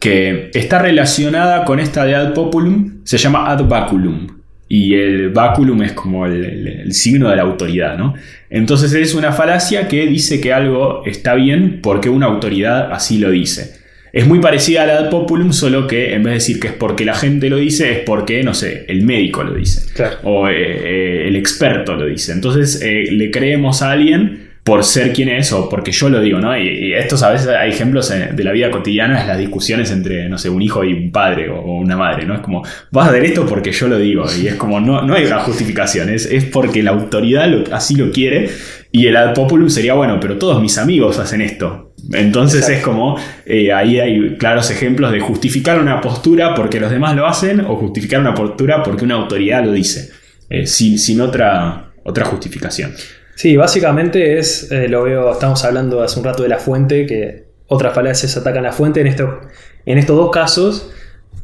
que 0.00 0.50
está 0.52 0.80
relacionada 0.80 1.64
con 1.64 1.78
esta 1.78 2.04
de 2.04 2.14
ad 2.16 2.32
populum, 2.34 3.00
se 3.04 3.18
llama 3.18 3.50
ad 3.50 3.64
baculum. 3.68 4.26
Y 4.68 4.94
el 4.94 5.30
baculum 5.30 5.80
es 5.84 5.92
como 5.92 6.26
el, 6.26 6.44
el- 6.44 6.66
el 6.66 6.92
signo 6.92 7.30
de 7.30 7.36
la 7.36 7.42
autoridad, 7.42 7.96
¿no? 7.96 8.14
Entonces 8.50 8.92
es 8.94 9.14
una 9.14 9.30
falacia 9.32 9.86
que 9.86 10.06
dice 10.08 10.40
que 10.40 10.52
algo 10.52 11.04
está 11.06 11.34
bien 11.34 11.78
porque 11.82 12.08
una 12.08 12.26
autoridad 12.26 12.90
así 12.92 13.18
lo 13.18 13.30
dice. 13.30 13.75
Es 14.16 14.26
muy 14.26 14.40
parecida 14.40 14.84
a 14.84 14.86
la 14.86 14.98
ad 14.98 15.10
populum, 15.10 15.52
solo 15.52 15.86
que 15.86 16.14
en 16.14 16.22
vez 16.22 16.30
de 16.30 16.34
decir 16.34 16.58
que 16.60 16.68
es 16.68 16.72
porque 16.72 17.04
la 17.04 17.14
gente 17.14 17.50
lo 17.50 17.56
dice, 17.58 17.92
es 17.92 17.98
porque, 18.00 18.42
no 18.42 18.54
sé, 18.54 18.84
el 18.88 19.02
médico 19.02 19.42
lo 19.44 19.52
dice 19.54 19.92
Claro. 19.94 20.16
o 20.24 20.48
eh, 20.48 20.54
eh, 20.56 21.28
el 21.28 21.36
experto 21.36 21.94
lo 21.94 22.06
dice. 22.06 22.32
Entonces 22.32 22.80
eh, 22.82 23.04
le 23.10 23.30
creemos 23.30 23.82
a 23.82 23.90
alguien 23.92 24.46
por 24.64 24.82
ser 24.82 25.12
quien 25.12 25.28
es 25.28 25.52
o 25.52 25.68
porque 25.68 25.92
yo 25.92 26.08
lo 26.08 26.20
digo, 26.20 26.40
¿no? 26.40 26.56
Y, 26.58 26.66
y 26.66 26.92
estos 26.94 27.22
a 27.22 27.30
veces 27.30 27.46
hay 27.48 27.70
ejemplos 27.70 28.10
eh, 28.10 28.30
de 28.34 28.42
la 28.42 28.50
vida 28.52 28.68
cotidiana, 28.70 29.20
es 29.20 29.26
las 29.28 29.38
discusiones 29.38 29.92
entre, 29.92 30.28
no 30.28 30.38
sé, 30.38 30.48
un 30.48 30.60
hijo 30.62 30.82
y 30.82 30.92
un 30.92 31.12
padre 31.12 31.48
o, 31.50 31.56
o 31.60 31.76
una 31.78 31.96
madre, 31.96 32.24
¿no? 32.26 32.34
Es 32.34 32.40
como, 32.40 32.64
vas 32.90 33.06
a 33.06 33.10
hacer 33.10 33.26
esto 33.26 33.46
porque 33.46 33.70
yo 33.70 33.86
lo 33.86 33.96
digo 33.98 34.24
y 34.42 34.48
es 34.48 34.54
como, 34.56 34.80
no, 34.80 35.02
no 35.02 35.14
hay 35.14 35.24
una 35.26 35.38
justificación, 35.40 36.08
es, 36.10 36.26
es 36.26 36.44
porque 36.46 36.82
la 36.82 36.90
autoridad 36.92 37.48
lo- 37.48 37.64
así 37.72 37.94
lo 37.94 38.10
quiere 38.10 38.48
y 38.90 39.06
el 39.06 39.16
ad 39.16 39.34
populum 39.34 39.68
sería, 39.68 39.94
bueno, 39.94 40.18
pero 40.18 40.36
todos 40.36 40.60
mis 40.60 40.78
amigos 40.78 41.18
hacen 41.20 41.42
esto. 41.42 41.85
Entonces 42.12 42.60
Exacto. 42.68 42.78
es 42.78 42.84
como, 42.84 43.16
eh, 43.46 43.72
ahí 43.72 43.98
hay 43.98 44.36
claros 44.36 44.70
ejemplos 44.70 45.10
de 45.12 45.20
justificar 45.20 45.80
una 45.80 46.00
postura 46.00 46.54
porque 46.54 46.78
los 46.78 46.90
demás 46.90 47.16
lo 47.16 47.26
hacen 47.26 47.60
o 47.60 47.76
justificar 47.76 48.20
una 48.20 48.34
postura 48.34 48.82
porque 48.82 49.04
una 49.04 49.14
autoridad 49.16 49.64
lo 49.64 49.72
dice, 49.72 50.10
eh, 50.48 50.66
sin, 50.66 50.98
sin 50.98 51.20
otra, 51.20 51.92
otra 52.04 52.24
justificación. 52.24 52.92
Sí, 53.34 53.56
básicamente 53.56 54.38
es, 54.38 54.70
eh, 54.70 54.88
lo 54.88 55.02
veo, 55.02 55.32
estamos 55.32 55.64
hablando 55.64 56.02
hace 56.02 56.18
un 56.18 56.24
rato 56.24 56.42
de 56.42 56.48
la 56.48 56.58
fuente, 56.58 57.06
que 57.06 57.44
otras 57.66 57.92
falacias 57.94 58.36
atacan 58.36 58.62
la 58.62 58.72
fuente. 58.72 59.00
En, 59.00 59.08
esto, 59.08 59.40
en 59.84 59.98
estos 59.98 60.16
dos 60.16 60.30
casos, 60.30 60.90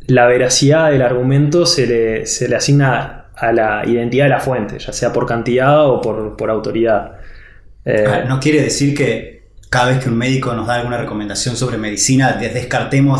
la 0.06 0.26
veracidad 0.26 0.90
del 0.90 1.02
argumento 1.02 1.66
se 1.66 1.86
le, 1.86 2.26
se 2.26 2.48
le 2.48 2.56
asigna 2.56 3.26
a 3.34 3.52
la 3.52 3.82
identidad 3.86 4.26
de 4.26 4.30
la 4.30 4.40
fuente, 4.40 4.78
ya 4.78 4.92
sea 4.92 5.12
por 5.12 5.26
cantidad 5.26 5.86
o 5.88 6.00
por, 6.00 6.36
por 6.36 6.48
autoridad. 6.50 7.12
Eh, 7.84 8.04
Ah, 8.06 8.24
No 8.28 8.38
quiere 8.38 8.62
decir 8.62 8.94
que 8.94 9.41
cada 9.72 9.86
vez 9.90 9.98
que 10.02 10.08
un 10.08 10.18
médico 10.18 10.52
nos 10.54 10.66
da 10.66 10.74
alguna 10.74 10.98
recomendación 10.98 11.56
sobre 11.56 11.78
medicina, 11.78 12.32
des- 12.34 12.54
descartemos 12.54 13.18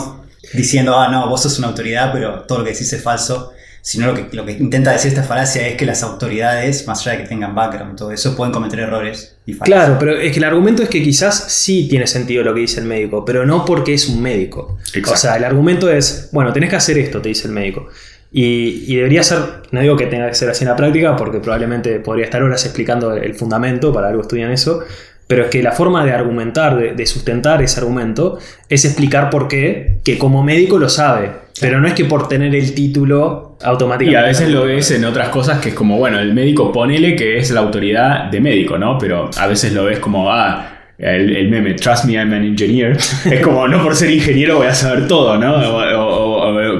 diciendo, 0.53 0.99
ah, 0.99 1.09
no, 1.09 1.29
vos 1.29 1.43
sos 1.43 1.59
una 1.59 1.69
autoridad, 1.69 2.13
pero 2.13 2.41
todo 2.47 2.59
lo 2.59 2.65
que 2.65 2.73
decís 2.73 2.93
es 2.93 3.03
falso. 3.03 3.53
Sino 3.85 4.07
lo 4.07 4.15
que, 4.15 4.37
lo 4.37 4.45
que 4.47 4.53
intenta 4.53 4.93
decir 4.93 5.09
esta 5.09 5.25
falacia 5.25 5.67
es 5.67 5.75
que 5.77 5.85
las 5.85 6.05
autoridades, 6.05 6.87
más 6.87 7.01
allá 7.01 7.17
de 7.17 7.25
que 7.25 7.29
tengan 7.29 7.53
background 7.53 7.95
y 7.95 7.97
todo 7.97 8.13
eso, 8.13 8.37
pueden 8.37 8.53
cometer 8.53 8.79
errores 8.79 9.35
y 9.45 9.55
fallas. 9.55 9.67
Claro, 9.67 9.97
pero 9.99 10.13
es 10.17 10.31
que 10.31 10.39
el 10.39 10.45
argumento 10.45 10.85
es 10.85 10.89
que 10.89 11.03
quizás 11.03 11.35
sí 11.49 11.89
tiene 11.91 12.07
sentido 12.07 12.45
lo 12.45 12.55
que 12.55 12.61
dice 12.61 12.79
el 12.79 12.87
médico, 12.87 13.25
pero 13.25 13.45
no 13.45 13.65
porque 13.65 13.95
es 13.95 14.09
un 14.09 14.23
médico. 14.23 14.79
Exacto. 14.87 15.13
O 15.15 15.17
sea, 15.17 15.37
el 15.37 15.43
argumento 15.43 15.91
es, 15.91 16.29
bueno, 16.31 16.53
tenés 16.53 16.71
que 16.71 16.77
hacer 16.77 16.97
esto, 16.97 17.21
te 17.21 17.31
dice 17.31 17.49
el 17.49 17.55
médico. 17.55 17.89
Y, 18.31 18.85
y 18.87 18.95
debería 18.95 19.25
ser, 19.25 19.41
no 19.73 19.81
digo 19.81 19.97
que 19.97 20.07
tenga 20.07 20.29
que 20.29 20.37
ser 20.37 20.49
así 20.49 20.63
en 20.63 20.71
la 20.71 20.77
práctica, 20.77 21.17
porque 21.17 21.41
probablemente 21.41 21.99
podría 21.99 22.27
estar 22.27 22.41
horas 22.41 22.65
explicando 22.65 23.13
el 23.15 23.35
fundamento, 23.35 23.93
para 23.93 24.11
algo 24.11 24.23
estudian 24.23 24.53
eso, 24.53 24.85
pero 25.33 25.45
es 25.45 25.51
que 25.51 25.63
la 25.63 25.73
forma 25.73 26.05
de 26.05 26.13
argumentar, 26.13 26.77
de, 26.77 26.93
de 26.93 27.07
sustentar 27.07 27.63
ese 27.63 27.81
argumento, 27.81 28.39
es 28.69 28.85
explicar 28.85 29.31
por 29.31 29.49
qué, 29.49 29.99
que 30.05 30.19
como 30.19 30.43
médico 30.43 30.79
lo 30.79 30.91
sabe, 30.91 31.31
pero 31.59 31.81
no 31.81 31.89
es 31.89 31.95
que 31.95 32.05
por 32.05 32.29
tener 32.29 32.55
el 32.55 32.75
título 32.75 33.57
Y 33.59 33.65
automáticamente... 33.65 34.19
a 34.19 34.29
veces 34.29 34.51
lo 34.51 34.65
ves 34.65 34.91
en 34.91 35.07
otras 35.07 35.31
cosas 35.31 35.59
que 35.61 35.71
es 35.71 35.75
como, 35.75 35.97
bueno, 35.97 36.19
el 36.21 36.35
médico 36.35 36.71
ponele 36.71 37.17
que 37.17 37.39
es 37.39 37.51
la 37.51 37.61
autoridad 37.61 38.25
de 38.31 38.41
médico, 38.43 38.77
¿no? 38.77 38.99
Pero 38.99 39.31
a 39.39 39.47
veces 39.47 39.73
lo 39.73 39.85
ves 39.85 39.99
como, 40.01 40.31
ah, 40.31 40.69
el, 40.99 41.35
el 41.35 41.49
meme, 41.49 41.73
trust 41.75 42.05
me, 42.05 42.13
I'm 42.13 42.33
an 42.35 42.45
engineer. 42.45 42.97
Es 43.25 43.41
como, 43.41 43.67
no 43.67 43.83
por 43.83 43.97
ser 43.97 44.11
ingeniero 44.11 44.59
voy 44.59 44.67
a 44.67 44.75
saber 44.75 45.09
todo, 45.09 45.39
¿no? 45.39 45.55
O, 45.57 45.79
o- 45.79 46.32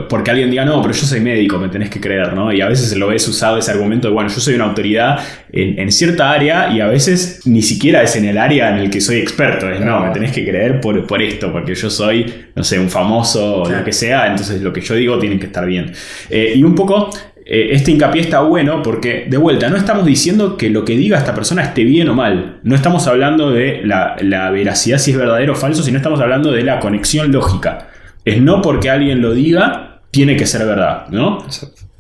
porque 0.09 0.31
alguien 0.31 0.51
diga, 0.51 0.65
no, 0.65 0.81
pero 0.83 0.95
yo 0.95 1.07
soy 1.07 1.21
médico, 1.21 1.59
me 1.59 1.69
tenés 1.69 1.91
que 1.91 2.01
creer, 2.01 2.35
¿no? 2.35 2.53
Y 2.53 2.61
a 2.61 2.69
veces 2.69 2.97
lo 2.97 3.09
ves 3.09 3.27
usado 3.29 3.59
ese 3.59 3.71
argumento 3.71 4.09
de, 4.09 4.15
bueno, 4.15 4.29
yo 4.31 4.41
soy 4.41 4.55
una 4.55 4.65
autoridad 4.65 5.19
en, 5.53 5.79
en 5.79 5.93
cierta 5.93 6.31
área 6.31 6.71
y 6.73 6.81
a 6.81 6.87
veces 6.87 7.41
ni 7.45 7.63
siquiera 7.63 8.03
es 8.03 8.17
en 8.17 8.25
el 8.25 8.39
área 8.39 8.71
en 8.71 8.77
el 8.77 8.91
que 8.91 9.01
soy 9.01 9.17
experto, 9.17 9.71
es, 9.71 9.81
no, 9.81 10.01
me 10.01 10.11
tenés 10.13 10.33
que 10.33 10.45
creer 10.45 10.81
por, 10.81 11.07
por 11.07 11.23
esto, 11.23 11.53
porque 11.53 11.75
yo 11.75 11.91
soy, 11.91 12.33
no 12.55 12.65
sé, 12.65 12.79
un 12.79 12.91
famoso 12.91 13.63
o 13.63 13.71
lo 13.71 13.85
que 13.85 13.93
sea, 13.93 14.27
entonces 14.27 14.63
lo 14.63 14.73
que 14.73 14.81
yo 14.81 14.95
digo 14.95 15.19
tiene 15.19 15.39
que 15.39 15.47
estar 15.47 15.67
bien. 15.67 15.93
Eh, 16.31 16.53
y 16.57 16.63
un 16.63 16.75
poco 16.75 17.11
eh, 17.45 17.71
este 17.73 17.91
hincapié 17.91 18.23
está 18.23 18.41
bueno 18.41 18.83
porque, 18.83 19.27
de 19.29 19.37
vuelta, 19.37 19.69
no 19.69 19.77
estamos 19.77 20.07
diciendo 20.07 20.57
que 20.57 20.71
lo 20.71 20.85
que 20.85 20.97
diga 20.97 21.19
esta 21.19 21.35
persona 21.35 21.63
esté 21.63 21.85
bien 21.85 22.09
o 22.09 22.15
mal. 22.15 22.61
No 22.63 22.75
estamos 22.75 23.07
hablando 23.09 23.51
de 23.51 23.83
la, 23.85 24.17
la 24.21 24.51
veracidad 24.51 24.99
si 24.99 25.11
es 25.11 25.17
verdadero 25.17 25.53
o 25.53 25.57
falso, 25.57 25.83
sino 25.83 25.97
estamos 25.97 26.21
hablando 26.21 26.53
de 26.53 26.63
la 26.63 26.79
conexión 26.79 27.33
lógica. 27.33 27.89
Es 28.25 28.41
no 28.41 28.63
porque 28.63 28.91
alguien 28.91 29.21
lo 29.21 29.33
diga, 29.33 30.01
tiene 30.11 30.37
que 30.37 30.47
ser 30.47 30.67
verdad, 30.67 31.07
¿no? 31.09 31.45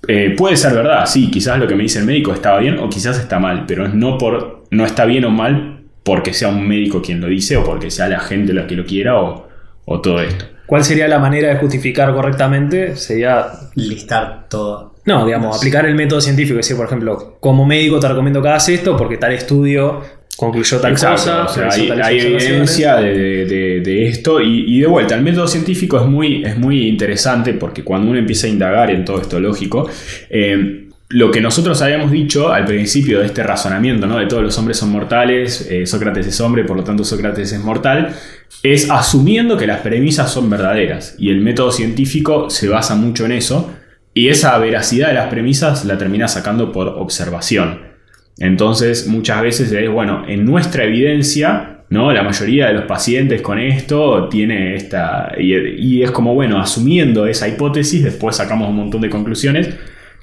Eh, 0.09 0.35
puede 0.37 0.57
ser 0.57 0.75
verdad, 0.75 1.07
sí, 1.07 1.31
quizás 1.31 1.59
lo 1.59 1.67
que 1.67 1.75
me 1.75 1.85
dice 1.85 2.01
el 2.01 2.07
médico 2.07 2.33
estaba 2.33 2.59
bien 2.59 2.79
o 2.79 2.89
quizás 2.89 3.19
está 3.19 3.39
mal, 3.39 3.65
pero 3.67 3.87
es 3.87 3.95
no 3.95 4.19
por 4.19 4.65
no 4.71 4.85
está 4.85 5.05
bien 5.05 5.25
o 5.25 5.31
mal 5.31 5.83
porque 6.03 6.35
sea 6.35 6.49
un 6.49 6.67
médico 6.67 7.01
quien 7.03 7.21
lo 7.21 7.29
dice 7.29 7.57
o 7.57 7.65
porque 7.65 7.91
sea 7.91 8.09
la 8.09 8.21
gente 8.21 8.53
la 8.53 8.67
que 8.67 8.75
lo 8.75 8.85
quiera 8.85 9.21
o, 9.21 9.49
o 9.85 10.01
todo 10.01 10.21
esto. 10.21 10.47
¿Cuál 10.67 10.85
sería 10.85 11.07
la 11.07 11.19
manera 11.19 11.49
de 11.49 11.57
justificar 11.57 12.13
correctamente? 12.15 12.97
Sería 12.97 13.47
Listar 13.75 14.47
todo. 14.49 14.95
No, 15.05 15.27
digamos, 15.27 15.57
aplicar 15.57 15.85
el 15.85 15.95
método 15.95 16.21
científico. 16.21 16.59
Es 16.59 16.67
decir, 16.67 16.77
por 16.77 16.87
ejemplo, 16.87 17.37
como 17.41 17.67
médico 17.67 18.01
te 18.01 18.09
recomiendo 18.09 18.41
que 18.41 18.49
hagas 18.49 18.69
esto 18.69 18.97
porque 18.97 19.19
tal 19.19 19.33
estudio 19.33 20.01
concluyó 20.47 20.79
tal 20.81 20.93
Exacto, 20.93 21.17
cosa. 21.23 21.45
o 21.45 21.49
sea, 21.49 21.63
realizó 21.71 22.05
hay, 22.05 22.19
evidencia 22.21 22.97
de, 22.97 23.45
de- 23.47 23.81
de 23.81 24.07
esto 24.09 24.41
y, 24.41 24.65
y 24.77 24.81
de 24.81 24.87
vuelta, 24.87 25.15
el 25.15 25.23
método 25.23 25.47
científico 25.47 25.99
es 26.01 26.07
muy, 26.07 26.45
es 26.45 26.59
muy 26.59 26.89
interesante 26.89 27.55
porque 27.55 27.83
cuando 27.85 28.11
uno 28.11 28.19
empieza 28.19 28.47
a 28.47 28.51
indagar 28.51 28.91
en 28.91 29.05
todo 29.05 29.21
esto 29.21 29.39
lógico, 29.41 29.89
eh, 30.31 30.89
lo 31.11 31.31
que 31.31 31.41
nosotros 31.43 31.81
habíamos 31.83 32.11
dicho 32.11 32.51
al 32.53 32.65
principio 32.65 33.21
de 33.21 33.27
este 33.27 33.43
razonamiento, 33.43 34.07
¿no? 34.07 34.19
de 34.19 34.27
todos 34.27 34.43
los 34.43 34.57
hombres 34.59 34.79
son 34.79 34.91
mortales, 34.91 35.69
eh, 35.71 35.87
Sócrates 35.87 36.27
es 36.27 36.41
hombre, 36.41 36.65
por 36.65 36.77
lo 36.77 36.85
tanto 36.85 37.05
Sócrates 37.05 37.53
es 37.53 37.61
mortal, 37.61 38.15
es 38.63 38.91
asumiendo 38.91 39.57
que 39.57 39.67
las 39.67 39.81
premisas 39.81 40.33
son 40.33 40.49
verdaderas 40.49 41.15
y 41.19 41.31
el 41.31 41.41
método 41.41 41.71
científico 41.71 42.49
se 42.51 42.69
basa 42.69 42.95
mucho 42.95 43.27
en 43.27 43.33
eso. 43.33 43.73
y 44.15 44.29
esa 44.29 44.59
veracidad 44.59 45.09
de 45.09 45.15
las 45.15 45.29
premisas 45.29 45.85
la 45.85 45.97
termina 45.99 46.29
sacando 46.29 46.71
por 46.73 46.89
observación. 46.89 47.92
Entonces, 48.39 49.07
muchas 49.07 49.43
veces 49.43 49.71
es, 49.73 49.91
bueno, 49.91 50.25
en 50.27 50.45
nuestra 50.45 50.85
evidencia, 50.85 51.85
¿no? 51.91 52.13
La 52.13 52.23
mayoría 52.23 52.69
de 52.69 52.73
los 52.75 52.85
pacientes 52.85 53.43
con 53.43 53.59
esto 53.59 54.29
tiene 54.29 54.75
esta. 54.75 55.33
Y, 55.39 55.55
y, 55.55 56.03
es 56.03 56.11
como, 56.11 56.35
bueno, 56.35 56.61
asumiendo 56.61 57.27
esa 57.27 57.47
hipótesis, 57.49 58.03
después 58.03 58.37
sacamos 58.37 58.69
un 58.69 58.77
montón 58.77 59.01
de 59.03 59.11
conclusiones. 59.11 59.69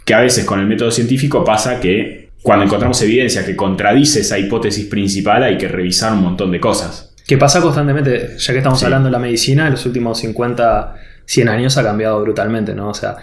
Que 0.05 0.13
a 0.15 0.21
veces 0.21 0.43
con 0.45 0.59
el 0.59 0.65
método 0.65 0.89
científico 0.89 1.43
pasa 1.45 1.79
que 1.79 2.29
cuando 2.41 2.65
encontramos 2.65 2.99
evidencia 3.03 3.45
que 3.45 3.55
contradice 3.55 4.21
esa 4.21 4.39
hipótesis 4.39 4.85
principal, 4.87 5.43
hay 5.43 5.57
que 5.57 5.67
revisar 5.67 6.13
un 6.13 6.21
montón 6.23 6.51
de 6.51 6.59
cosas. 6.59 7.13
Que 7.27 7.37
pasa 7.37 7.61
constantemente, 7.61 8.37
ya 8.37 8.53
que 8.53 8.57
estamos 8.57 8.79
Sí. 8.79 8.85
hablando 8.85 9.05
de 9.07 9.11
la 9.11 9.19
medicina, 9.19 9.65
en 9.67 9.73
los 9.73 9.85
últimos 9.85 10.17
50, 10.19 10.95
100 11.25 11.47
años 11.47 11.77
ha 11.77 11.83
cambiado 11.83 12.19
brutalmente, 12.21 12.73
¿no? 12.73 12.89
O 12.89 12.93
sea, 12.95 13.17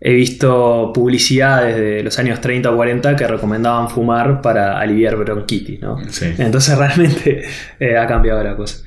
he 0.00 0.12
visto 0.14 0.92
publicidades 0.94 1.76
de 1.76 2.02
los 2.02 2.18
años 2.18 2.40
30 2.40 2.70
o 2.70 2.76
40 2.76 3.16
que 3.16 3.26
recomendaban 3.26 3.90
fumar 3.90 4.40
para 4.40 4.78
aliviar 4.80 5.16
bronquitis, 5.16 5.80
¿no? 5.80 5.98
Sí. 6.08 6.34
Entonces 6.38 6.76
realmente 6.78 7.44
eh, 7.78 7.96
ha 7.98 8.06
cambiado 8.06 8.42
la 8.42 8.56
cosa. 8.56 8.82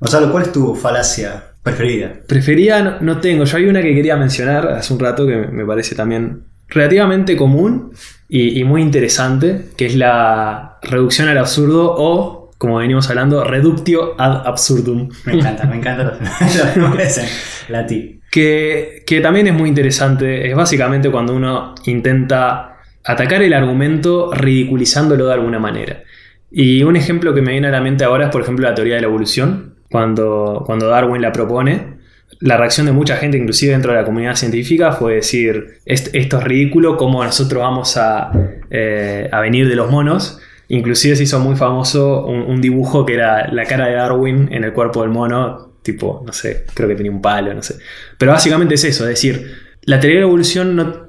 Gonzalo, 0.00 0.32
¿cuál 0.32 0.44
es 0.44 0.52
tu 0.52 0.74
falacia 0.74 1.44
preferida? 1.62 2.12
Prefería, 2.26 2.82
no, 2.82 3.00
no 3.00 3.20
tengo, 3.20 3.44
yo 3.44 3.56
hay 3.58 3.66
una 3.66 3.82
que 3.82 3.94
quería 3.94 4.16
mencionar 4.16 4.66
hace 4.68 4.92
un 4.92 4.98
rato 4.98 5.26
que 5.26 5.36
me 5.36 5.64
parece 5.64 5.94
también 5.94 6.44
relativamente 6.68 7.36
común 7.36 7.92
y, 8.28 8.58
y 8.58 8.64
muy 8.64 8.82
interesante, 8.82 9.66
que 9.76 9.86
es 9.86 9.94
la 9.94 10.78
reducción 10.82 11.28
al 11.28 11.38
absurdo 11.38 11.94
o, 11.96 12.50
como 12.58 12.76
venimos 12.76 13.08
hablando, 13.08 13.44
reductio 13.44 14.14
ad 14.18 14.46
absurdum. 14.46 15.10
Me 15.26 15.34
encanta, 15.34 15.64
me 15.64 15.76
encanta 15.76 16.18
en 16.74 17.72
latín. 17.72 18.19
Que, 18.30 19.02
que 19.06 19.20
también 19.20 19.46
es 19.48 19.54
muy 19.54 19.68
interesante. 19.68 20.48
Es 20.48 20.54
básicamente 20.54 21.10
cuando 21.10 21.34
uno 21.34 21.74
intenta 21.86 22.76
atacar 23.04 23.42
el 23.42 23.52
argumento 23.54 24.30
ridiculizándolo 24.32 25.26
de 25.26 25.32
alguna 25.34 25.58
manera. 25.58 26.02
Y 26.50 26.82
un 26.82 26.96
ejemplo 26.96 27.34
que 27.34 27.42
me 27.42 27.52
viene 27.52 27.68
a 27.68 27.70
la 27.70 27.80
mente 27.80 28.04
ahora 28.04 28.26
es, 28.26 28.30
por 28.30 28.42
ejemplo, 28.42 28.68
la 28.68 28.74
teoría 28.74 28.96
de 28.96 29.00
la 29.00 29.06
evolución. 29.08 29.74
Cuando, 29.90 30.62
cuando 30.66 30.86
Darwin 30.88 31.20
la 31.22 31.32
propone, 31.32 31.98
la 32.40 32.56
reacción 32.56 32.86
de 32.86 32.92
mucha 32.92 33.16
gente, 33.16 33.36
inclusive 33.36 33.72
dentro 33.72 33.92
de 33.92 33.98
la 33.98 34.04
comunidad 34.04 34.36
científica, 34.36 34.92
fue 34.92 35.14
decir, 35.16 35.78
"Est- 35.84 36.14
esto 36.14 36.38
es 36.38 36.44
ridículo, 36.44 36.96
¿cómo 36.96 37.24
nosotros 37.24 37.60
vamos 37.60 37.96
a, 37.96 38.30
eh, 38.70 39.28
a 39.32 39.40
venir 39.40 39.68
de 39.68 39.74
los 39.74 39.90
monos? 39.90 40.40
Inclusive 40.68 41.16
se 41.16 41.24
hizo 41.24 41.40
muy 41.40 41.56
famoso 41.56 42.24
un 42.26 42.60
dibujo 42.60 43.04
que 43.04 43.14
era 43.14 43.48
la 43.52 43.64
cara 43.64 43.86
de 43.88 43.94
Darwin 43.94 44.48
en 44.52 44.62
el 44.62 44.72
cuerpo 44.72 45.02
del 45.02 45.10
mono, 45.10 45.69
tipo, 45.82 46.22
no 46.26 46.32
sé, 46.32 46.66
creo 46.74 46.88
que 46.88 46.94
tenía 46.94 47.12
un 47.12 47.22
palo, 47.22 47.52
no 47.54 47.62
sé. 47.62 47.76
Pero 48.18 48.32
básicamente 48.32 48.74
es 48.74 48.84
eso, 48.84 49.04
es 49.04 49.10
decir, 49.10 49.54
la 49.82 49.98
teoría 50.00 50.16
de 50.18 50.24
la 50.24 50.28
evolución 50.28 50.76
no... 50.76 51.06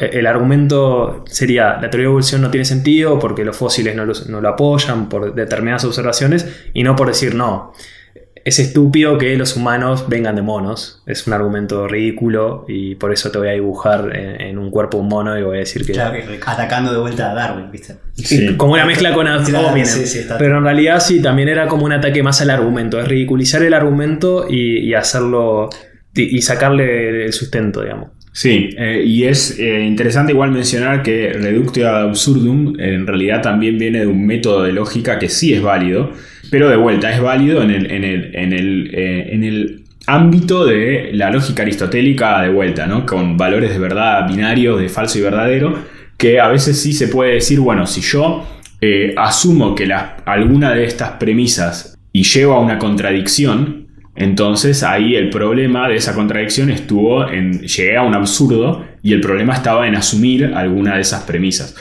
eh, 0.00 0.10
El 0.14 0.26
argumento 0.26 1.24
sería, 1.28 1.74
la 1.74 1.90
teoría 1.90 2.04
de 2.06 2.10
evolución 2.10 2.40
no 2.42 2.50
tiene 2.50 2.64
sentido 2.64 3.18
porque 3.18 3.44
los 3.44 3.56
fósiles 3.56 3.94
no, 3.94 4.04
los- 4.06 4.28
no 4.28 4.40
lo 4.40 4.48
apoyan 4.48 5.08
por 5.08 5.34
determinadas 5.34 5.84
observaciones 5.84 6.46
y 6.72 6.82
no 6.82 6.96
por 6.96 7.08
decir, 7.08 7.34
no, 7.34 7.72
es 8.44 8.58
estúpido 8.58 9.16
que 9.16 9.36
los 9.36 9.56
humanos 9.56 10.04
vengan 10.08 10.36
de 10.36 10.42
monos. 10.42 11.02
Es 11.06 11.26
un 11.26 11.32
argumento 11.32 11.88
ridículo 11.88 12.66
y 12.68 12.94
por 12.96 13.12
eso 13.12 13.30
te 13.30 13.38
voy 13.38 13.48
a 13.48 13.52
dibujar 13.52 14.14
en, 14.14 14.40
en 14.40 14.58
un 14.58 14.70
cuerpo 14.70 14.98
un 14.98 15.08
mono 15.08 15.38
y 15.38 15.42
voy 15.42 15.56
a 15.56 15.60
decir 15.60 15.86
que... 15.86 15.92
Claro, 15.92 16.16
atacando 16.44 16.92
de 16.92 16.98
vuelta 16.98 17.30
a 17.30 17.34
Darwin, 17.34 17.70
¿viste? 17.70 17.96
Sí. 18.12 18.54
Como 18.56 18.74
una 18.74 18.84
mezcla 18.84 19.14
con 19.14 19.26
sí, 19.46 20.06
sí, 20.06 20.18
está- 20.18 20.36
Pero 20.36 20.58
en 20.58 20.64
realidad 20.64 21.00
sí, 21.00 21.22
también 21.22 21.48
era 21.48 21.66
como 21.68 21.86
un 21.86 21.92
ataque 21.92 22.22
más 22.22 22.42
al 22.42 22.50
argumento. 22.50 23.00
Es 23.00 23.08
ridiculizar 23.08 23.62
el 23.62 23.72
argumento 23.74 24.46
y, 24.48 24.78
y 24.80 24.94
hacerlo... 24.94 25.70
Y, 26.14 26.36
y 26.36 26.42
sacarle 26.42 27.24
el 27.24 27.32
sustento, 27.32 27.82
digamos. 27.82 28.10
Sí, 28.30 28.70
eh, 28.76 29.02
y 29.06 29.24
es 29.24 29.58
eh, 29.60 29.80
interesante 29.84 30.32
igual 30.32 30.50
mencionar 30.50 31.02
que 31.02 31.32
reductio 31.32 31.88
ad 31.88 32.02
absurdum 32.08 32.78
en 32.80 33.06
realidad 33.06 33.42
también 33.42 33.78
viene 33.78 34.00
de 34.00 34.06
un 34.08 34.26
método 34.26 34.64
de 34.64 34.72
lógica 34.72 35.20
que 35.20 35.28
sí 35.28 35.54
es 35.54 35.62
válido, 35.62 36.10
pero 36.54 36.68
de 36.68 36.76
vuelta 36.76 37.10
es 37.10 37.20
válido 37.20 37.64
en 37.64 37.70
el, 37.72 37.90
en 37.90 38.04
el, 38.04 38.30
en 38.36 38.52
el, 38.52 38.90
eh, 38.94 39.28
en 39.32 39.42
el 39.42 39.82
ámbito 40.06 40.64
de 40.64 41.10
la 41.12 41.28
lógica 41.32 41.64
aristotélica 41.64 42.42
de 42.42 42.48
vuelta, 42.50 42.86
¿no? 42.86 43.04
con 43.04 43.36
valores 43.36 43.72
de 43.72 43.80
verdad 43.80 44.24
binarios, 44.28 44.78
de 44.78 44.88
falso 44.88 45.18
y 45.18 45.22
verdadero, 45.22 45.76
que 46.16 46.38
a 46.38 46.46
veces 46.46 46.80
sí 46.80 46.92
se 46.92 47.08
puede 47.08 47.32
decir, 47.34 47.58
bueno, 47.58 47.88
si 47.88 48.02
yo 48.02 48.46
eh, 48.80 49.16
asumo 49.16 49.74
que 49.74 49.84
la- 49.88 50.18
alguna 50.26 50.72
de 50.72 50.84
estas 50.84 51.10
premisas 51.18 51.98
y 52.12 52.22
llevo 52.22 52.52
a 52.54 52.60
una 52.60 52.78
contradicción, 52.78 53.88
entonces 54.14 54.84
ahí 54.84 55.16
el 55.16 55.30
problema 55.30 55.88
de 55.88 55.96
esa 55.96 56.14
contradicción 56.14 56.70
estuvo 56.70 57.28
en 57.28 57.62
llegué 57.62 57.96
a 57.96 58.02
un 58.02 58.14
absurdo 58.14 58.84
y 59.02 59.12
el 59.12 59.20
problema 59.20 59.54
estaba 59.54 59.88
en 59.88 59.96
asumir 59.96 60.52
alguna 60.54 60.94
de 60.94 61.00
esas 61.00 61.24
premisas. 61.24 61.74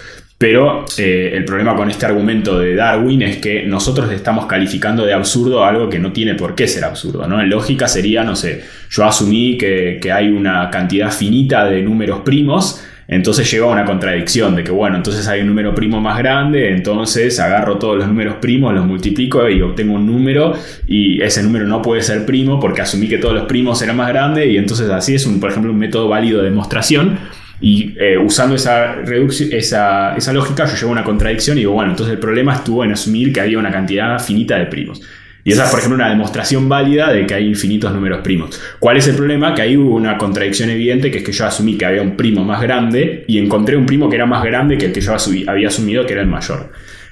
Pero 0.44 0.84
eh, 0.98 1.32
el 1.36 1.46
problema 1.46 1.74
con 1.74 1.90
este 1.90 2.06
argumento 2.06 2.60
de 2.60 2.76
Darwin 2.76 3.22
es 3.22 3.38
que 3.38 3.64
nosotros 3.64 4.12
estamos 4.12 4.46
calificando 4.46 5.06
de 5.06 5.14
absurdo 5.14 5.64
algo 5.64 5.88
que 5.90 6.00
no 6.00 6.12
tiene 6.12 6.36
por 6.36 6.54
qué 6.54 6.68
ser 6.68 6.84
absurdo. 6.84 7.26
¿no? 7.30 7.40
En 7.40 7.50
lógica 7.50 7.88
sería, 7.88 8.26
no 8.26 8.36
sé, 8.36 8.62
yo 8.90 9.06
asumí 9.06 9.58
que, 9.58 10.00
que 10.02 10.12
hay 10.12 10.28
una 10.28 10.70
cantidad 10.70 11.14
finita 11.14 11.64
de 11.64 11.82
números 11.82 12.24
primos, 12.26 12.84
entonces 13.08 13.50
llego 13.50 13.70
a 13.70 13.72
una 13.72 13.86
contradicción 13.86 14.54
de 14.58 14.66
que, 14.66 14.72
bueno, 14.72 14.98
entonces 14.98 15.26
hay 15.30 15.40
un 15.40 15.48
número 15.48 15.74
primo 15.74 16.02
más 16.02 16.18
grande, 16.18 16.74
entonces 16.74 17.40
agarro 17.40 17.78
todos 17.78 17.96
los 17.96 18.08
números 18.10 18.36
primos, 18.42 18.74
los 18.74 18.86
multiplico 18.86 19.48
y 19.48 19.62
obtengo 19.62 19.94
un 19.94 20.06
número 20.06 20.56
y 20.86 21.22
ese 21.22 21.42
número 21.42 21.66
no 21.68 21.82
puede 21.82 22.02
ser 22.02 22.26
primo 22.26 22.60
porque 22.60 22.82
asumí 22.82 23.08
que 23.08 23.18
todos 23.18 23.34
los 23.34 23.46
primos 23.46 23.82
eran 23.82 23.96
más 23.96 24.10
grandes 24.10 24.50
y 24.50 24.58
entonces 24.58 24.90
así 24.90 25.16
es, 25.16 25.26
un, 25.26 25.40
por 25.40 25.52
ejemplo, 25.52 25.72
un 25.72 25.80
método 25.80 26.10
válido 26.10 26.40
de 26.40 26.50
demostración. 26.50 27.43
Y 27.66 27.96
eh, 27.98 28.18
usando 28.18 28.56
esa, 28.56 28.98
lógica 30.34 30.66
yo 30.66 30.76
llego 30.76 30.90
a 30.90 30.92
una 30.92 31.04
contradicción 31.06 31.56
y 31.58 31.62
digo, 31.62 31.72
bueno, 31.72 31.92
entonces 31.92 32.16
el 32.16 32.20
problema 32.20 32.56
estuvo 32.56 32.84
en 32.84 32.92
asumir 32.92 33.32
que 33.32 33.40
había 33.40 33.58
una 33.58 33.72
cantidad 33.72 34.20
finita 34.20 34.58
de 34.58 34.66
primos. 34.66 35.02
Y 35.46 35.54
esa 35.54 35.64
es, 35.64 35.70
por 35.70 35.80
ejemplo, 35.80 35.96
una 35.96 36.10
demostración 36.10 36.68
válida 36.68 37.14
de 37.14 37.26
que 37.26 37.36
hay 37.36 37.48
infinitos 37.48 37.94
números 37.94 38.20
primos. 38.20 38.62
¿Cuál 38.80 38.98
es 38.98 39.08
el 39.08 39.16
problema? 39.16 39.56
Que 39.56 39.62
ahí 39.62 39.78
hubo 39.78 39.96
una 39.96 40.18
contradicción 40.18 40.72
evidente, 40.72 41.10
que 41.10 41.20
es 41.20 41.24
que 41.24 41.32
yo 41.32 41.46
asumí 41.46 41.78
que 41.78 41.86
había 41.86 42.02
un 42.02 42.18
primo 42.18 42.44
más 42.44 42.62
grande 42.62 43.24
y 43.30 43.40
encontré 43.40 43.78
un 43.78 43.86
primo 43.86 44.10
que 44.10 44.18
era 44.18 44.26
más 44.26 44.44
grande 44.44 44.78
que 44.78 44.88
el 44.88 44.92
que 44.92 45.00
yo 45.00 45.16
había 45.48 45.70
asumido 45.70 46.06
que 46.06 46.12
era 46.12 46.22
el 46.22 46.28
mayor. 46.28 46.70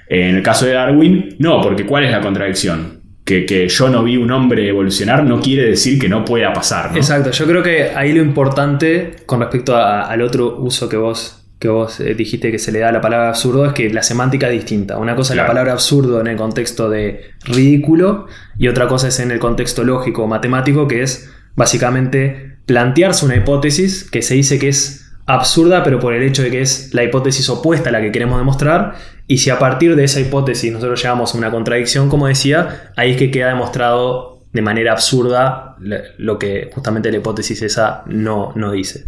En 0.10 0.36
el 0.36 0.44
caso 0.44 0.66
de 0.66 0.74
Darwin, 0.74 1.38
no, 1.40 1.62
porque 1.62 1.86
¿cuál 1.86 2.04
es 2.04 2.12
la 2.12 2.20
contradicción? 2.20 3.01
Que, 3.32 3.46
que 3.46 3.70
yo 3.70 3.88
no 3.88 4.04
vi 4.04 4.18
un 4.18 4.30
hombre 4.30 4.68
evolucionar 4.68 5.24
no 5.24 5.40
quiere 5.40 5.64
decir 5.70 5.98
que 5.98 6.10
no 6.10 6.26
pueda 6.26 6.52
pasar. 6.52 6.92
¿no? 6.92 6.98
Exacto, 6.98 7.32
yo 7.32 7.46
creo 7.46 7.64
que 7.64 7.92
ahí 7.96 8.12
lo 8.12 8.22
importante 8.22 9.12
con 9.26 9.40
respecto 9.40 9.74
a- 9.76 10.02
al 10.02 10.22
otro 10.22 10.58
uso 10.58 10.90
que 10.90 10.98
vos, 10.98 11.46
que 11.58 11.70
vos 11.70 12.02
eh, 12.02 12.14
dijiste 12.14 12.52
que 12.52 12.60
se 12.60 12.74
le 12.74 12.80
da 12.80 12.90
a 12.90 12.92
la 12.92 13.00
palabra 13.00 13.30
absurdo 13.30 13.66
es 13.66 13.72
que 13.72 13.90
la 13.90 14.04
semántica 14.04 14.48
es 14.48 14.54
distinta. 14.54 14.98
Una 14.98 15.16
cosa 15.16 15.32
es 15.32 15.38
la 15.38 15.48
palabra 15.48 15.72
absurdo 15.72 16.20
en 16.20 16.28
el 16.28 16.36
contexto 16.36 16.90
de 16.90 17.22
ridículo 17.46 18.28
y 18.58 18.68
otra 18.68 18.88
cosa 18.90 19.08
es 19.08 19.18
en 19.22 19.32
el 19.32 19.40
contexto 19.40 19.86
lógico 19.86 20.24
o 20.24 20.28
matemático 20.28 20.88
que 20.90 21.02
es 21.04 21.32
básicamente 21.56 22.58
plantearse 22.66 23.26
una 23.26 23.38
hipótesis 23.38 24.10
que 24.12 24.22
se 24.22 24.34
dice 24.34 24.60
que 24.60 24.68
es 24.70 25.01
absurda 25.34 25.84
pero 25.84 26.00
por 26.00 26.14
el 26.14 26.24
hecho 26.24 26.44
de 26.44 26.52
que 26.52 26.62
es 26.62 26.94
la 26.94 27.04
hipótesis 27.04 27.50
opuesta 27.50 27.90
a 27.90 27.92
la 27.92 28.02
que 28.02 28.12
queremos 28.12 28.38
demostrar 28.38 28.96
y 29.28 29.38
si 29.38 29.50
a 29.50 29.60
partir 29.60 29.96
de 29.96 30.04
esa 30.04 30.20
hipótesis 30.20 30.72
nosotros 30.72 31.02
llegamos 31.02 31.34
a 31.34 31.38
una 31.38 31.52
contradicción 31.52 32.10
como 32.10 32.28
decía, 32.28 32.92
ahí 32.96 33.12
es 33.12 33.18
que 33.18 33.32
queda 33.32 33.50
demostrado 33.50 34.42
de 34.52 34.62
manera 34.62 34.92
absurda 34.92 35.76
lo 36.18 36.38
que 36.38 36.70
justamente 36.74 37.12
la 37.12 37.18
hipótesis 37.18 37.62
esa 37.62 38.04
no, 38.08 38.52
no 38.56 38.72
dice. 38.72 39.06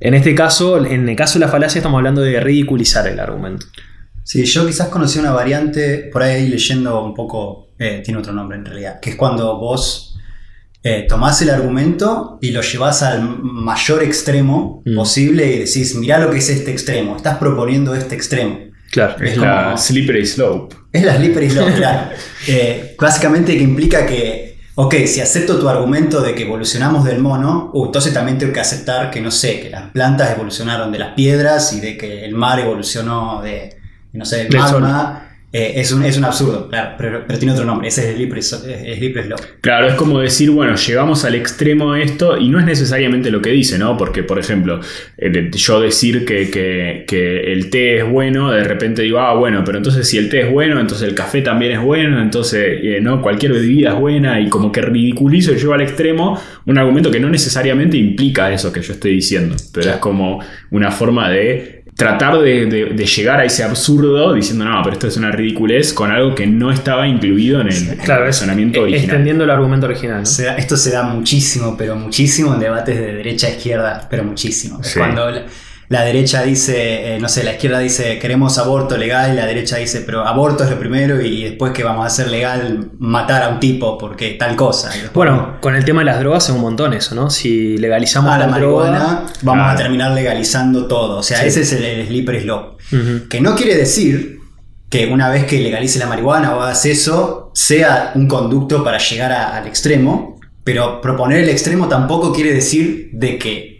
En 0.00 0.14
este 0.14 0.34
caso, 0.34 0.84
en 0.84 1.08
el 1.08 1.16
caso 1.16 1.38
de 1.38 1.44
la 1.44 1.50
falacia 1.50 1.78
estamos 1.78 1.98
hablando 1.98 2.22
de 2.22 2.40
ridiculizar 2.40 3.06
el 3.06 3.20
argumento. 3.20 3.66
Sí, 4.24 4.44
yo 4.44 4.66
quizás 4.66 4.88
conocí 4.88 5.18
una 5.18 5.32
variante, 5.32 6.08
por 6.10 6.22
ahí 6.22 6.48
leyendo 6.48 7.04
un 7.04 7.14
poco, 7.14 7.70
eh, 7.78 8.00
tiene 8.04 8.20
otro 8.20 8.32
nombre 8.32 8.56
en 8.56 8.64
realidad, 8.64 9.00
que 9.00 9.10
es 9.10 9.16
cuando 9.16 9.58
vos 9.58 10.09
eh, 10.82 11.06
tomás 11.08 11.40
el 11.42 11.50
argumento 11.50 12.38
y 12.40 12.50
lo 12.52 12.62
llevas 12.62 13.02
al 13.02 13.22
mayor 13.42 14.02
extremo 14.02 14.82
Mm. 14.86 14.94
posible 14.96 15.46
y 15.54 15.58
decís, 15.58 15.94
mirá 15.96 16.18
lo 16.18 16.30
que 16.30 16.38
es 16.38 16.48
este 16.48 16.70
extremo, 16.72 17.16
estás 17.16 17.36
proponiendo 17.38 17.94
este 17.94 18.14
extremo. 18.14 18.58
Claro. 18.90 19.16
Es 19.22 19.32
es 19.32 19.36
la 19.38 19.64
como- 19.64 19.78
slippery 19.78 20.26
slope. 20.26 20.74
Es 20.92 21.04
la 21.04 21.16
slippery 21.16 21.50
slope, 21.50 21.72
claro. 21.76 22.10
Eh, 22.48 22.96
básicamente 22.98 23.56
que 23.56 23.62
implica 23.62 24.06
que, 24.06 24.58
ok, 24.74 24.94
si 25.06 25.20
acepto 25.20 25.58
tu 25.60 25.68
argumento 25.68 26.20
de 26.22 26.34
que 26.34 26.42
evolucionamos 26.44 27.04
del 27.04 27.18
mono, 27.20 27.70
uh, 27.74 27.86
entonces 27.86 28.12
también 28.14 28.38
tengo 28.38 28.52
que 28.52 28.60
aceptar 28.60 29.10
que, 29.10 29.20
no 29.20 29.30
sé, 29.30 29.60
que 29.60 29.70
las 29.70 29.90
plantas 29.90 30.32
evolucionaron 30.32 30.90
de 30.90 30.98
las 30.98 31.12
piedras 31.14 31.72
y 31.74 31.80
de 31.80 31.96
que 31.98 32.24
el 32.24 32.34
mar 32.34 32.58
evolucionó 32.58 33.42
de, 33.42 33.76
no 34.14 34.24
sé, 34.24 34.44
del 34.44 34.56
magma. 34.58 35.19
Eh, 35.52 35.72
es, 35.76 35.90
un, 35.92 36.04
es 36.04 36.16
un 36.16 36.24
absurdo, 36.24 36.68
claro, 36.68 36.94
pero, 36.96 37.24
pero 37.26 37.38
tiene 37.38 37.52
otro 37.52 37.64
nombre, 37.64 37.88
ese 37.88 38.10
es 38.10 38.16
slippery, 38.16 38.42
slope. 38.42 39.42
Claro, 39.60 39.88
es 39.88 39.94
como 39.94 40.20
decir, 40.20 40.50
bueno, 40.50 40.76
llegamos 40.76 41.24
al 41.24 41.34
extremo 41.34 41.92
de 41.94 42.02
esto 42.04 42.36
y 42.38 42.48
no 42.48 42.60
es 42.60 42.64
necesariamente 42.64 43.30
lo 43.30 43.42
que 43.42 43.50
dice, 43.50 43.76
¿no? 43.78 43.96
Porque, 43.96 44.22
por 44.22 44.38
ejemplo, 44.38 44.80
eh, 45.18 45.50
yo 45.52 45.80
decir 45.80 46.24
que, 46.24 46.50
que- 46.50 47.04
que 47.06 47.52
el 47.52 47.68
té 47.70 47.98
es 47.98 48.08
bueno, 48.08 48.50
de 48.52 48.62
repente 48.64 49.02
digo, 49.02 49.18
ah, 49.18 49.34
bueno, 49.34 49.62
pero 49.64 49.78
entonces 49.78 50.06
si 50.08 50.18
el 50.18 50.28
té 50.28 50.42
es 50.42 50.52
bueno, 50.52 50.78
entonces 50.80 51.08
el 51.08 51.14
café 51.14 51.42
también 51.42 51.72
es 51.72 51.80
bueno, 51.80 52.20
entonces, 52.22 52.78
eh, 52.82 53.00
¿no? 53.02 53.20
Cualquier 53.20 53.52
bebida 53.52 53.90
es 53.90 53.96
buena 53.98 54.40
y 54.40 54.48
como 54.48 54.70
que 54.70 54.82
ridiculizo 54.82 55.52
y 55.52 55.56
llevo 55.56 55.74
al 55.74 55.80
extremo 55.82 56.40
un 56.66 56.78
argumento 56.78 57.10
que 57.10 57.18
no 57.20 57.28
necesariamente 57.28 57.96
implica 57.96 58.52
eso 58.52 58.72
que 58.72 58.82
yo 58.82 58.92
estoy 58.92 59.14
diciendo, 59.14 59.56
pero 59.74 59.90
es 59.90 59.96
como 59.96 60.40
una 60.70 60.90
forma 60.92 61.28
de 61.30 61.79
tratar 62.00 62.38
de, 62.40 62.66
de- 62.66 62.84
de 62.86 63.06
llegar 63.06 63.40
a 63.40 63.44
ese 63.44 63.62
absurdo 63.64 64.32
diciendo, 64.32 64.64
no, 64.64 64.80
pero 64.82 64.94
esto 64.94 65.06
es 65.06 65.16
una 65.16 65.30
ridiculez 65.30 65.92
con 65.92 66.10
algo 66.10 66.34
que 66.34 66.46
no 66.46 66.70
estaba 66.70 67.06
incluido 67.06 67.60
en 67.60 67.68
el, 67.68 67.76
en 67.76 67.88
el 67.90 67.98
Claro, 67.98 68.22
es 68.22 68.36
razonamiento 68.36 68.80
eh, 68.80 68.82
original. 68.82 69.04
extendiendo 69.04 69.44
el 69.44 69.50
argumento 69.50 69.86
original. 69.86 70.20
¿no? 70.20 70.26
Se 70.26 70.44
da- 70.44 70.56
esto 70.56 70.76
se 70.76 70.90
da 70.90 71.02
muchísimo, 71.04 71.76
pero 71.76 71.96
muchísimo 71.96 72.54
en 72.54 72.60
debates 72.60 72.98
de 72.98 73.14
derecha 73.14 73.46
a 73.46 73.50
izquierda, 73.50 74.06
pero 74.10 74.24
muchísimo. 74.24 74.80
Es 74.80 74.88
Sí. 74.88 74.98
Cuando 74.98 75.30
la, 75.90 76.02
derecha 76.04 76.42
dice, 76.44 77.16
eh, 77.16 77.20
no 77.20 77.28
sé, 77.28 77.44
la 77.44 77.52
izquierda 77.52 77.78
dice 77.80 78.18
queremos 78.18 78.56
aborto 78.58 78.96
legal, 78.96 79.36
la 79.36 79.44
derecha 79.44 79.76
dice, 79.76 80.00
pero 80.00 80.26
aborto 80.26 80.64
es 80.64 80.70
lo 80.70 80.78
primero 80.78 81.20
y 81.20 81.42
después 81.44 81.72
que 81.72 81.82
vamos 81.84 82.04
a 82.04 82.06
hacer 82.06 82.28
legal 82.28 82.90
matar 82.98 83.42
a 83.42 83.48
un 83.50 83.60
tipo 83.60 83.98
porque 83.98 84.30
tal 84.38 84.56
cosa. 84.56 84.88
Y 84.96 85.00
después, 85.02 85.14
Bueno, 85.14 85.56
con 85.60 85.74
el 85.74 85.84
tema 85.84 86.00
de 86.00 86.06
las 86.06 86.18
drogas 86.20 86.44
es 86.48 86.54
un 86.54 86.60
montón 86.62 86.94
eso, 86.94 87.14
¿no? 87.14 87.28
Si 87.28 87.76
legalizamos 87.76 88.30
a 88.32 88.38
la 88.38 88.46
droga. 88.46 88.84
marihuana 88.90 89.24
vamos 89.42 89.64
Claro. 89.64 89.70
a 89.72 89.76
terminar 89.76 90.12
legalizando 90.12 90.86
todo. 90.86 91.18
O 91.18 91.22
sea, 91.22 91.38
Sí. 91.40 91.46
ese 91.48 91.62
es 91.62 91.72
el, 91.72 91.84
el 91.84 92.06
slippery 92.06 92.40
slope. 92.40 92.82
Que 93.28 93.40
no 93.40 93.54
quiere 93.56 93.76
decir 93.76 94.38
que 94.88 95.06
una 95.06 95.28
vez 95.28 95.44
que 95.44 95.58
legalice 95.60 95.98
la 95.98 96.06
marihuana 96.06 96.56
o 96.56 96.60
hagas 96.62 96.84
eso, 96.86 97.50
sea 97.54 98.12
un 98.14 98.26
conducto 98.26 98.82
para 98.82 98.98
llegar 98.98 99.30
a- 99.32 99.56
al 99.56 99.66
extremo, 99.68 100.38
pero 100.64 101.00
proponer 101.00 101.38
el 101.44 101.48
extremo 101.48 101.88
tampoco 101.88 102.32
quiere 102.32 102.52
decir 102.52 103.10
de 103.12 103.38
que 103.38 103.79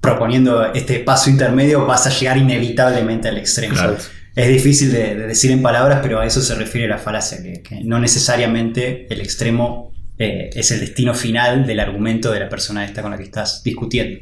proponiendo 0.00 0.72
este 0.72 1.00
paso 1.00 1.30
intermedio 1.30 1.86
vas 1.86 2.06
a 2.06 2.10
llegar 2.10 2.36
inevitablemente 2.36 3.28
al 3.28 3.38
extremo. 3.38 3.74
Claro. 3.74 3.96
Es 4.34 4.48
difícil 4.48 4.92
de, 4.92 5.16
de 5.16 5.26
decir 5.26 5.50
en 5.50 5.62
palabras, 5.62 5.98
pero 6.02 6.20
a 6.20 6.26
eso 6.26 6.40
se 6.40 6.54
refiere 6.54 6.86
la 6.86 6.98
falacia, 6.98 7.42
que, 7.42 7.62
que 7.62 7.82
no 7.82 7.98
necesariamente 7.98 9.06
el 9.10 9.20
extremo 9.20 9.92
eh, 10.18 10.50
es 10.52 10.72
el 10.72 10.80
destino 10.80 11.14
final 11.14 11.64
del 11.64 11.78
argumento 11.78 12.32
de 12.32 12.40
la 12.40 12.48
persona 12.48 12.84
esta 12.84 13.02
con 13.02 13.12
la 13.12 13.16
que 13.16 13.22
estás 13.22 13.62
discutiendo. 13.62 14.18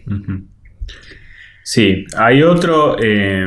Sí, 1.62 2.04
hay 2.16 2.42
otro 2.42 2.98
eh, 3.02 3.46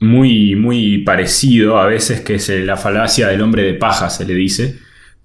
muy, 0.00 0.56
muy 0.56 0.98
parecido 0.98 1.78
a 1.78 1.86
veces 1.86 2.22
que 2.22 2.36
es 2.36 2.48
la 2.48 2.78
falacia 2.78 3.28
del 3.28 3.42
hombre 3.42 3.64
de 3.64 3.74
paja, 3.74 4.08
se 4.08 4.24
le 4.24 4.34
dice, 4.34 4.78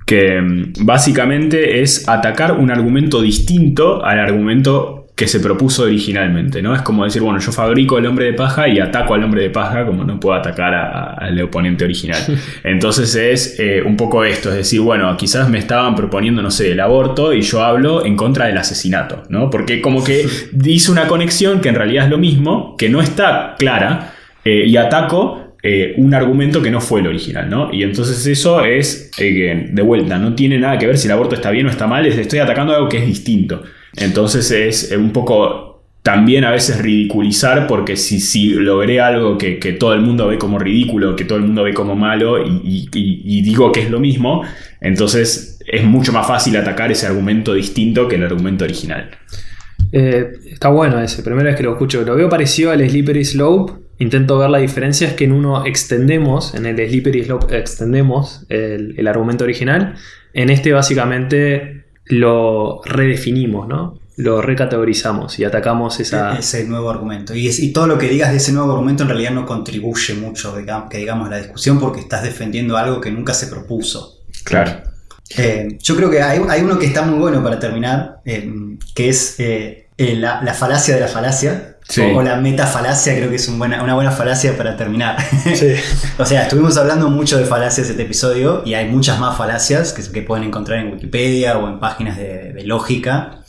que 0.06 0.42
mm, 0.42 0.74
básicamente 0.86 1.82
es 1.82 2.10
atacar 2.10 2.54
un 2.54 2.72
argumento 2.72 3.22
distinto 3.22 4.04
al 4.04 4.20
argumento 4.20 4.97
que 5.18 5.28
se 5.28 5.40
propuso 5.40 5.84
originalmente, 5.84 6.62
¿no? 6.62 6.76
Es 6.76 6.84
como 6.84 7.04
decir, 7.04 7.24
bueno, 7.24 7.40
yo 7.40 7.52
fabrico 7.52 7.98
el 7.98 8.06
hombre 8.06 8.26
de 8.26 8.34
paja 8.34 8.68
y 8.68 8.80
ataco 8.80 9.16
al 9.16 9.24
hombre 9.24 9.42
de 9.42 9.50
paja 9.50 9.84
como 9.84 10.04
no 10.04 10.20
puedo 10.20 10.36
atacar 10.36 10.76
al 10.76 11.42
oponente 11.42 11.84
original. 11.84 12.22
Entonces 12.64 13.16
es 13.16 13.60
eh, 13.60 13.82
un 13.84 13.98
poco 13.98 14.24
esto, 14.24 14.50
es 14.50 14.58
decir, 14.58 14.80
bueno, 14.80 15.18
quizás 15.18 15.50
me 15.50 15.58
estaban 15.58 15.96
proponiendo, 15.96 16.44
no 16.44 16.52
sé, 16.52 16.72
el 16.72 16.80
aborto 16.80 17.34
y 17.34 17.42
yo 17.42 17.64
hablo 17.64 18.06
en 18.06 18.16
contra 18.16 18.46
del 18.46 18.60
asesinato, 18.60 19.24
¿no? 19.30 19.50
Porque 19.50 19.82
como 19.82 20.04
que 20.04 20.28
hice 20.64 20.92
una 20.92 21.08
conexión 21.08 21.62
que 21.62 21.70
en 21.70 21.76
realidad 21.76 22.06
es 22.06 22.12
lo 22.12 22.20
mismo, 22.20 22.76
que 22.78 22.88
no 22.88 23.02
está 23.02 23.56
clara, 23.58 24.14
eh, 24.46 24.66
y 24.68 24.78
ataco 24.78 25.56
eh, 25.64 25.96
un 25.98 26.14
argumento 26.14 26.62
que 26.62 26.70
no 26.70 26.80
fue 26.80 27.02
el 27.02 27.08
original, 27.08 27.50
¿no? 27.50 27.74
Y 27.74 27.82
entonces 27.82 28.26
eso 28.28 28.64
es, 28.64 29.12
eh, 29.18 29.68
de 29.72 29.82
vuelta, 29.82 30.20
no 30.20 30.36
tiene 30.36 30.60
nada 30.60 30.78
que 30.78 30.86
ver 30.86 30.98
si 30.98 31.08
el 31.08 31.14
aborto 31.14 31.34
está 31.34 31.50
bien 31.50 31.66
o 31.66 31.70
está 31.70 31.88
mal, 31.88 32.06
es, 32.06 32.18
estoy 32.18 32.40
atacando 32.40 32.76
algo 32.76 32.88
que 32.88 33.00
es 33.00 33.06
distinto. 33.08 33.64
Entonces 33.98 34.52
es 34.52 34.92
eh, 34.92 34.98
un 34.98 35.12
poco 35.12 35.68
también 36.08 36.46
a 36.46 36.52
veces 36.52 36.80
ridiculizar, 36.80 37.68
porque 37.68 37.98
si, 37.98 38.22
si 38.22 38.52
logré 38.52 39.02
algo 39.02 39.38
que, 39.38 39.60
que 39.60 39.74
todo 39.74 39.94
el 39.94 40.00
mundo 40.00 40.28
ve 40.28 40.38
como 40.38 40.58
ridículo, 40.58 41.18
que 41.18 41.26
todo 41.26 41.38
el 41.38 41.44
mundo 41.44 41.64
ve 41.64 41.74
como 41.74 41.98
malo, 41.98 42.38
y, 42.42 43.42
digo 43.42 43.74
que 43.74 43.82
es 43.82 43.90
lo 43.90 44.00
mismo, 44.00 44.44
entonces 44.80 45.60
es 45.68 45.84
mucho 45.84 46.14
más 46.14 46.26
fácil 46.26 46.56
atacar 46.56 46.94
ese 46.94 47.08
argumento 47.08 47.54
distinto 47.56 48.08
que 48.08 48.16
el 48.16 48.24
argumento 48.24 48.64
original. 48.64 49.10
Eh, 49.92 50.32
está 50.50 50.70
bueno 50.70 50.98
ese, 51.02 51.24
primera 51.24 51.50
vez 51.50 51.58
que 51.58 51.64
lo 51.64 51.74
escucho. 51.74 52.02
Lo 52.04 52.16
veo 52.16 52.30
parecido 52.30 52.72
al 52.72 52.90
Slippery 52.90 53.26
Slope. 53.26 53.74
Intento 54.00 54.38
ver 54.38 54.50
la 54.50 54.60
diferencia, 54.60 55.10
es 55.10 55.14
que 55.14 55.26
en 55.26 55.34
uno 55.34 55.66
extendemos, 55.66 56.56
en 56.56 56.68
el 56.68 56.78
Slippery 56.78 57.26
Slope 57.26 57.58
extendemos 57.58 58.46
el, 58.48 58.96
el 58.98 59.08
argumento 59.08 59.44
original. 59.44 59.96
En 60.34 60.50
este 60.50 60.72
básicamente 60.72 61.77
lo 62.10 62.82
redefinimos, 62.86 63.68
¿no? 63.68 64.00
Lo 64.16 64.42
recategorizamos 64.42 65.38
y 65.40 65.44
atacamos 65.44 66.00
esa... 66.00 66.38
Ese 66.40 66.64
nuevo 66.66 66.90
argumento. 66.90 67.36
Y, 67.36 67.48
es- 67.48 67.60
y 67.60 67.72
todo 67.72 67.86
lo 67.88 67.98
que 68.00 68.10
digas 68.10 68.32
de 68.32 68.38
ese 68.38 68.52
nuevo 68.52 68.72
argumento 68.72 69.04
en 69.04 69.10
realidad 69.10 69.32
no 69.32 69.46
contribuye 69.46 70.16
mucho, 70.16 70.58
digamos, 70.58 70.90
que 70.90 70.98
digamos, 70.98 71.28
a 71.28 71.32
la 71.32 71.38
discusión 71.38 71.80
porque 71.80 72.00
estás 72.00 72.24
defendiendo 72.24 72.78
algo 72.78 73.00
que 73.00 73.12
nunca 73.12 73.34
se 73.36 73.48
propuso. 73.48 74.22
Claro. 74.44 74.82
Eh, 75.38 75.78
yo 75.82 75.96
creo 75.96 76.10
que 76.10 76.22
hay, 76.22 76.42
hay 76.50 76.62
uno 76.62 76.80
que 76.80 76.86
está 76.88 77.04
muy 77.04 77.20
bueno 77.20 77.44
para 77.44 77.60
terminar, 77.60 78.22
eh, 78.26 78.50
que 78.96 79.10
es 79.10 79.36
eh, 79.40 79.90
la, 79.98 80.42
la 80.42 80.54
falacia 80.54 80.96
de 80.96 81.02
la 81.02 81.08
falacia. 81.08 81.77
Sí. 81.90 82.02
O, 82.02 82.18
o 82.18 82.22
la 82.22 82.36
metafalacia, 82.36 83.16
creo 83.16 83.30
que 83.30 83.38
es 83.38 83.48
un 83.48 83.58
buena- 83.60 83.82
una 83.84 83.94
buena 83.96 84.12
falacia 84.12 84.58
para 84.58 84.76
terminar. 84.76 85.18
Sí. 85.56 85.74
O 86.20 86.26
sea, 86.26 86.44
estuvimos 86.44 86.76
hablando 86.78 87.10
mucho 87.10 87.38
de 87.38 87.46
falacias 87.46 87.90
este 87.90 88.02
episodio 88.04 88.64
y 88.66 88.74
hay 88.74 88.88
muchas 88.90 89.20
más 89.20 89.38
falacias 89.38 89.94
que, 89.94 90.04
que 90.12 90.22
pueden 90.22 90.44
encontrar 90.46 90.80
en 90.80 90.92
Wikipedia 90.94 91.58
o 91.58 91.68
en 91.70 91.80
páginas 91.80 92.18
de, 92.18 92.54
de 92.54 92.64
lógica. 92.64 93.40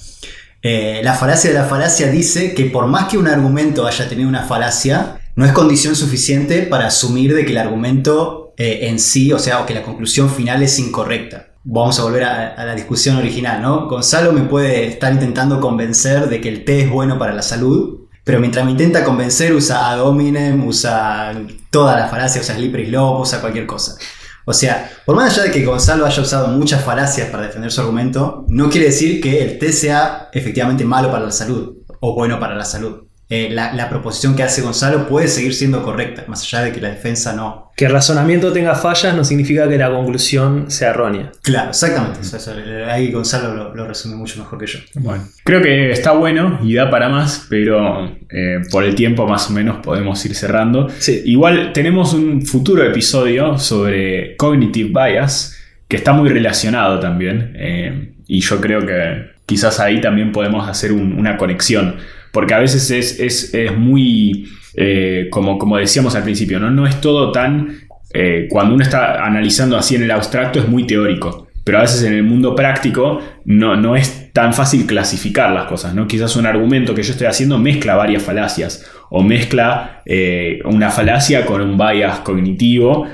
Eh, 0.63 1.01
la 1.05 1.15
falacia 1.15 1.51
de 1.51 1.57
la 1.59 1.65
falacia 1.65 2.09
dice 2.11 2.53
que 2.55 2.65
por 2.67 2.87
más 2.87 3.09
que 3.09 3.17
un 3.19 3.29
argumento 3.29 3.87
haya 3.87 4.09
tenido 4.09 4.29
una 4.29 4.43
falacia, 4.45 5.19
no 5.37 5.45
es 5.45 5.53
condición 5.53 5.95
suficiente 5.97 6.63
para 6.63 6.89
asumir 6.89 7.35
de 7.35 7.45
que 7.45 7.53
el 7.53 7.59
argumento 7.59 8.55
eh, 8.57 8.89
en 8.89 8.99
sí, 8.99 9.33
o 9.33 9.39
sea, 9.39 9.61
o 9.61 9.67
que 9.67 9.75
la 9.75 9.83
conclusión 9.83 10.29
final 10.31 10.63
es 10.63 10.79
incorrecta. 10.79 11.47
Vamos 11.65 11.99
a 12.01 12.03
volver 12.03 12.25
a, 12.25 12.55
a 12.55 12.65
la 12.65 12.75
discusión 12.75 13.17
original, 13.17 13.63
¿no? 13.63 13.87
Gonzalo 13.89 14.33
me 14.33 14.43
puede 14.43 14.87
estar 14.87 15.13
intentando 15.13 15.61
convencer 15.61 16.29
de 16.29 16.41
que 16.41 16.49
el 16.49 16.65
té 16.65 16.83
es 16.83 16.91
bueno 16.91 17.19
para 17.19 17.35
la 17.35 17.43
salud, 17.43 17.98
pero 18.29 18.41
mientras 18.41 18.63
me 18.63 18.73
intenta 18.73 19.03
convencer 19.05 19.55
usa 19.55 19.91
ad 19.91 20.03
hominem, 20.03 20.67
usa 20.67 21.33
toda 21.71 21.99
la 21.99 22.09
falacia, 22.09 22.43
usa 22.43 22.57
slippery 22.57 22.89
slope, 22.89 23.23
usa 23.23 23.41
cualquier 23.41 23.65
cosa. 23.65 23.97
O 24.45 24.53
sea, 24.53 24.91
por 25.07 25.17
más 25.17 25.33
allá 25.33 25.45
de 25.45 25.51
que 25.51 25.65
Gonzalo 25.65 26.05
haya 26.05 26.21
usado 26.21 26.49
muchas 26.49 26.85
falacias 26.85 27.31
para 27.31 27.45
defender 27.45 27.73
su 27.73 27.81
argumento, 27.81 28.45
no 28.49 28.69
quiere 28.69 28.89
decir 28.89 29.23
que 29.23 29.43
el 29.43 29.59
té 29.59 29.73
sea 29.73 30.29
efectivamente 30.31 30.85
malo 30.85 31.11
para 31.11 31.25
la 31.25 31.31
salud 31.31 31.79
o 32.01 32.15
bueno 32.15 32.39
para 32.39 32.55
la 32.55 32.67
salud. 32.67 33.08
Eh, 33.31 33.51
la, 33.53 33.75
la 33.75 33.91
proposición 33.91 34.35
que 34.35 34.43
hace 34.43 34.63
Gonzalo 34.63 35.07
puede 35.07 35.29
seguir 35.29 35.53
siendo 35.53 35.83
correcta, 35.83 36.25
más 36.29 36.43
allá 36.45 36.65
de 36.65 36.73
que 36.73 36.81
la 36.81 36.89
defensa 36.89 37.35
no. 37.37 37.71
Que 37.77 37.85
el 37.85 37.93
razonamiento 37.93 38.53
tenga 38.55 38.75
fallas 38.75 39.15
no 39.15 39.23
significa 39.23 39.69
que 39.69 39.77
la 39.77 39.91
conclusión 39.91 40.71
sea 40.71 40.91
errónea. 40.91 41.31
Claro, 41.43 41.69
exactamente. 41.71 42.21
Eso- 42.23 42.39
eso, 42.39 42.53
ahí 42.91 43.13
Gonzalo 43.13 43.55
lo, 43.55 43.75
lo 43.75 43.87
resume 43.87 44.17
mucho 44.17 44.39
mejor 44.39 44.59
que 44.59 44.67
yo. 44.67 44.79
Bueno, 44.95 45.25
creo 45.45 45.61
que 45.61 45.91
está 45.91 46.13
bueno 46.13 46.59
y 46.63 46.73
da 46.75 46.89
para 46.89 47.11
más, 47.11 47.47
pero 47.51 48.07
eh, 48.31 48.61
por 48.71 48.85
el 48.85 48.95
tiempo 48.95 49.27
más 49.29 49.51
o 49.51 49.53
menos 49.53 49.77
podemos 49.85 50.25
ir 50.25 50.35
cerrando. 50.35 50.89
Sí. 50.99 51.21
Igual 51.27 51.75
tenemos 51.75 52.15
un 52.15 52.41
futuro 52.47 52.83
episodio 52.83 53.59
sobre 53.59 54.37
cognitive 54.37 54.89
bias 54.89 55.55
que 55.87 55.97
está 55.97 56.15
muy 56.15 56.31
relacionado 56.31 56.99
también 56.99 57.53
eh, 57.57 58.15
y 58.27 58.41
yo 58.41 58.59
creo 58.61 58.87
que 58.87 59.37
quizás 59.47 59.81
ahí 59.81 60.01
también 60.01 60.33
podemos 60.33 60.67
hacer 60.69 60.93
un- 60.93 61.13
una 61.19 61.37
conexión 61.37 61.97
porque 62.39 62.55
a 62.55 62.61
veces 62.61 62.89
es, 62.93 63.19
es- 63.19 63.53
es 63.53 63.77
muy, 63.77 64.47
eh, 64.77 65.27
como, 65.29 65.59
como 65.59 65.77
decíamos 65.77 66.15
al 66.15 66.23
principio, 66.23 66.61
¿no? 66.61 66.71
no 66.71 66.87
es 66.87 67.01
todo 67.01 67.33
tan, 67.33 67.81
eh, 68.15 68.47
cuando 68.49 68.75
uno 68.77 68.85
está 68.85 69.25
analizando 69.27 69.77
así 69.77 69.97
en 69.97 70.05
el 70.05 70.11
abstracto 70.13 70.61
es 70.61 70.69
muy 70.69 70.87
teórico, 70.87 71.49
pero 71.65 71.79
a 71.79 71.81
veces 71.81 72.05
en 72.05 72.13
el 72.13 72.23
mundo 72.23 72.55
práctico 72.55 73.21
no, 73.45 73.75
no 73.75 73.97
es 73.97 74.33
tan 74.33 74.55
fácil 74.55 74.87
clasificar 74.87 75.51
las 75.51 75.65
cosas, 75.65 75.97
¿no? 75.97 76.07
Quizás 76.07 76.37
un 76.37 76.47
argumento 76.47 76.95
que 76.95 77.03
yo 77.03 77.11
estoy 77.11 77.27
haciendo 77.27 77.59
mezcla 77.59 77.97
varias 77.97 78.23
falacias 78.23 78.89
o 79.11 79.21
mezcla 79.25 80.03
eh, 80.07 80.61
una 80.65 80.91
falacia 80.91 81.45
con 81.45 81.61
un 81.61 81.77
bias 81.77 82.21
cognitivo 82.21 83.05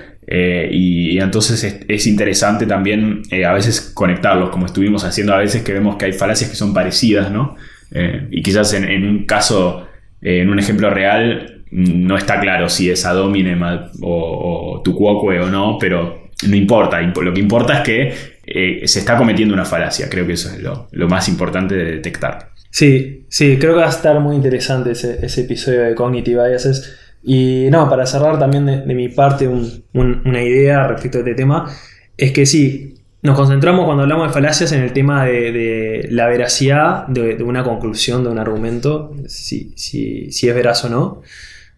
y, 0.71 1.19
entonces 1.19 1.65
es, 1.65 1.81
es 1.89 2.07
interesante 2.07 2.67
también 2.67 3.23
a 3.47 3.55
veces 3.55 3.91
conectarlos, 3.95 4.51
como 4.51 4.67
estuvimos 4.67 5.03
haciendo 5.05 5.33
a 5.33 5.39
veces 5.39 5.63
que 5.63 5.73
vemos 5.73 5.97
que 5.97 6.05
hay 6.05 6.13
falacias 6.13 6.51
que 6.51 6.57
son 6.57 6.75
parecidas, 6.75 7.31
¿no? 7.31 7.57
Eh, 7.95 8.29
y 8.31 8.43
quizás 8.43 8.75
en, 8.75 8.85
un 9.09 9.25
caso, 9.25 9.87
eh, 10.21 10.41
en 10.43 10.51
un 10.51 10.59
ejemplo 10.59 10.91
real, 10.91 11.65
mm, 11.71 12.07
no 12.07 12.17
está 12.17 12.41
claro 12.41 12.69
si 12.69 12.91
es 12.91 13.07
ad 13.07 13.19
hominem 13.21 13.63
ad- 13.63 13.91
o, 14.03 14.79
o 14.79 14.83
o 15.41 15.47
no, 15.49 15.79
pero 15.81 16.25
no 16.49 16.57
importa. 16.57 17.01
Imp- 17.01 17.23
Lo 17.23 17.33
que 17.33 17.41
importa 17.41 17.79
es 17.79 17.81
que 17.83 18.15
eh, 18.47 18.83
se 18.87 18.99
está 18.99 19.17
cometiendo 19.17 19.55
una 19.55 19.65
falacia. 19.65 20.09
Creo 20.11 20.27
que 20.27 20.33
eso 20.35 20.51
es 20.51 20.61
lo, 20.61 20.89
más 21.09 21.29
importante 21.29 21.75
de 21.77 21.85
detectar. 21.93 22.51
Sí, 22.71 23.25
sí, 23.29 23.57
creo 23.59 23.75
que 23.75 23.81
va 23.81 23.87
a 23.87 23.91
estar 23.91 24.19
muy 24.21 24.35
interesante 24.37 24.91
ese, 24.91 25.25
ese 25.25 25.43
episodio 25.43 25.83
de 25.83 25.95
Cognitive 25.95 26.49
Biases. 26.49 26.99
Y 27.23 27.69
no, 27.71 27.89
para 27.89 28.05
cerrar 28.05 28.39
también 28.39 28.67
de, 28.67 28.95
mi 28.95 29.09
parte 29.09 29.47
un- 29.49 29.85
un- 29.95 30.23
una 30.27 30.43
idea 30.43 30.87
respecto 30.89 31.19
a 31.19 31.21
este 31.21 31.35
tema, 31.35 31.71
es 32.19 32.33
que 32.33 32.45
sí, 32.45 32.94
nos 33.25 33.39
concentramos 33.39 33.87
cuando 33.87 34.03
hablamos 34.03 34.29
de 34.29 34.35
falacias 34.35 34.71
en 34.73 34.83
el 34.83 34.93
tema 34.93 35.25
de, 35.25 36.09
la 36.11 36.27
veracidad 36.27 37.07
de, 37.07 37.43
una 37.43 37.65
conclusión, 37.65 38.23
de 38.23 38.29
un 38.29 38.39
argumento, 38.39 39.15
si, 39.29 39.73
es 40.29 40.55
veraz 40.55 40.85
o 40.85 40.91
no. 40.91 41.23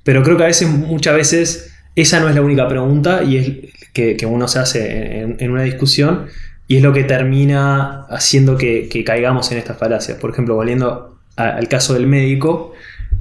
Pero 0.03 0.25
creo 0.25 0.37
que 0.37 0.43
a 0.43 0.47
veces, 0.47 0.69
muchas 0.69 1.15
veces, 1.15 1.73
esa 1.95 2.19
no 2.19 2.29
es 2.29 2.35
la 2.35 2.43
única 2.43 2.67
pregunta 2.67 3.23
y 3.23 3.37
es 3.37 3.53
que, 3.93 4.27
uno 4.27 4.49
se 4.49 4.59
hace 4.59 5.21
en, 5.21 5.51
una 5.53 5.63
discusión 5.63 6.27
y 6.67 6.79
es 6.79 6.83
lo 6.83 6.93
que 6.93 7.05
termina 7.05 8.07
haciendo 8.11 8.57
que, 8.57 9.05
caigamos 9.07 9.53
en 9.53 9.59
estas 9.59 9.79
falacias. 9.79 10.19
Por 10.19 10.31
ejemplo, 10.31 10.57
volviendo 10.57 11.21
al 11.37 11.69
caso 11.69 11.95
del 11.95 12.09
médico, 12.09 12.73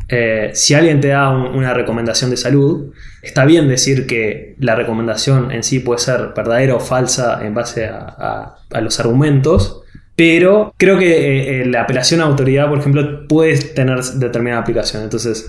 eh, 0.08 0.52
si 0.54 0.74
alguien 0.74 1.02
te 1.02 1.10
da 1.10 1.30
un- 1.30 1.56
una 1.56 1.74
recomendación 1.74 2.30
de 2.30 2.38
salud, 2.38 2.94
está 3.22 3.46
bien 3.46 3.68
decir 3.68 4.06
que 4.08 4.56
la 4.60 4.76
recomendación 4.76 5.52
en 5.52 5.64
sí 5.64 5.80
puede 5.80 6.00
ser 6.00 6.34
verdadera 6.36 6.76
o 6.76 6.80
falsa 6.80 7.46
en 7.46 7.54
base 7.54 7.88
a, 7.88 8.56
los 8.82 9.00
argumentos, 9.00 9.82
pero 10.16 10.74
creo 10.78 10.98
que 10.98 11.12
eh, 11.12 11.62
eh, 11.62 11.66
la 11.66 11.82
apelación 11.82 12.22
a 12.22 12.26
autoridad, 12.26 12.70
por 12.70 12.80
ejemplo, 12.80 13.28
puede 13.28 13.58
tener 13.58 14.02
determinada 14.04 14.62
aplicación. 14.62 15.04
Entonces, 15.04 15.48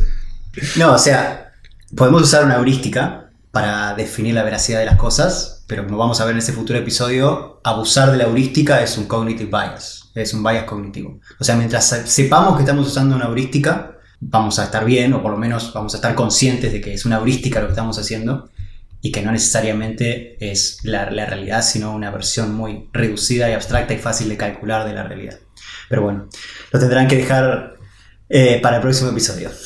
No, 0.77 0.95
o 0.95 0.99
sea, 0.99 1.53
podemos 1.95 2.23
usar 2.23 2.45
una 2.45 2.57
heurística 2.57 3.31
para 3.53 3.95
definir 3.95 4.35
la 4.35 4.43
veracidad 4.43 4.79
de 4.81 4.87
las 4.87 4.97
cosas, 4.97 5.65
pero 5.67 5.85
como 5.85 5.99
vamos 5.99 6.21
a 6.21 6.25
ver 6.25 6.33
en 6.33 6.39
ese 6.39 6.53
futuro 6.53 6.79
episodio, 6.79 7.61
abusar 7.65 8.11
de 8.11 8.17
la 8.19 8.25
heurística 8.25 8.83
es 8.83 8.97
un 8.99 9.07
cognitive 9.07 9.51
bias, 9.51 10.11
es 10.15 10.33
un 10.35 10.43
bias 10.43 10.65
cognitivo. 10.65 11.21
O 11.41 11.45
sea, 11.45 11.57
mientras 11.57 11.87
se- 11.89 12.07
sepamos 12.07 12.57
que 12.57 12.63
estamos 12.63 12.87
usando 12.87 13.17
una 13.17 13.27
heurística, 13.27 13.96
vamos 14.21 14.59
a 14.59 14.65
estar 14.65 14.85
bien, 14.85 15.13
o 15.13 15.23
por 15.23 15.33
lo 15.33 15.39
menos 15.39 15.73
vamos 15.73 15.95
a 15.95 15.99
estar 15.99 16.15
conscientes 16.15 16.73
de 16.73 16.81
que 16.81 16.95
es 16.95 17.05
una 17.05 17.17
heurística 17.17 17.61
lo 17.61 17.67
que 17.67 17.73
estamos 17.73 17.99
haciendo 17.99 18.51
y 19.01 19.13
que 19.13 19.23
no 19.23 19.31
necesariamente 19.31 20.37
es 20.41 20.81
la, 20.83 21.11
la 21.11 21.27
realidad, 21.27 21.63
sino 21.63 21.95
una 21.95 22.11
versión 22.11 22.55
muy 22.55 22.89
reducida 22.93 23.49
y 23.49 23.53
abstracta 23.53 23.95
y 23.95 23.99
fácil 23.99 24.29
de 24.29 24.37
calcular 24.37 24.87
de 24.87 24.95
la 24.95 25.05
realidad. 25.05 25.39
Pero 25.89 26.03
bueno, 26.03 26.29
lo 26.73 26.81
tendrán 26.81 27.07
que 27.07 27.17
dejar 27.17 27.77
eh, 28.29 28.59
para 28.63 28.77
el 28.77 28.83
próximo 28.83 29.11
episodio. 29.11 29.51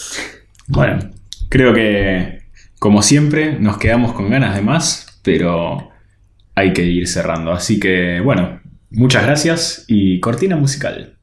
Bueno, 0.73 1.01
creo 1.49 1.75
que 1.75 2.43
como 2.79 3.03
siempre 3.03 3.59
nos 3.59 3.77
quedamos 3.79 4.13
con 4.13 4.31
ganas 4.31 4.55
de 4.55 4.63
más, 4.63 5.19
pero 5.25 5.91
hay 6.55 6.73
que 6.73 6.85
ir 6.85 7.09
cerrando. 7.09 7.51
Así 7.51 7.81
que 7.81 8.21
bueno, 8.21 8.61
muchas 8.89 9.25
gracias 9.25 9.85
y 9.89 10.21
cortina 10.21 10.55
musical. 10.55 11.17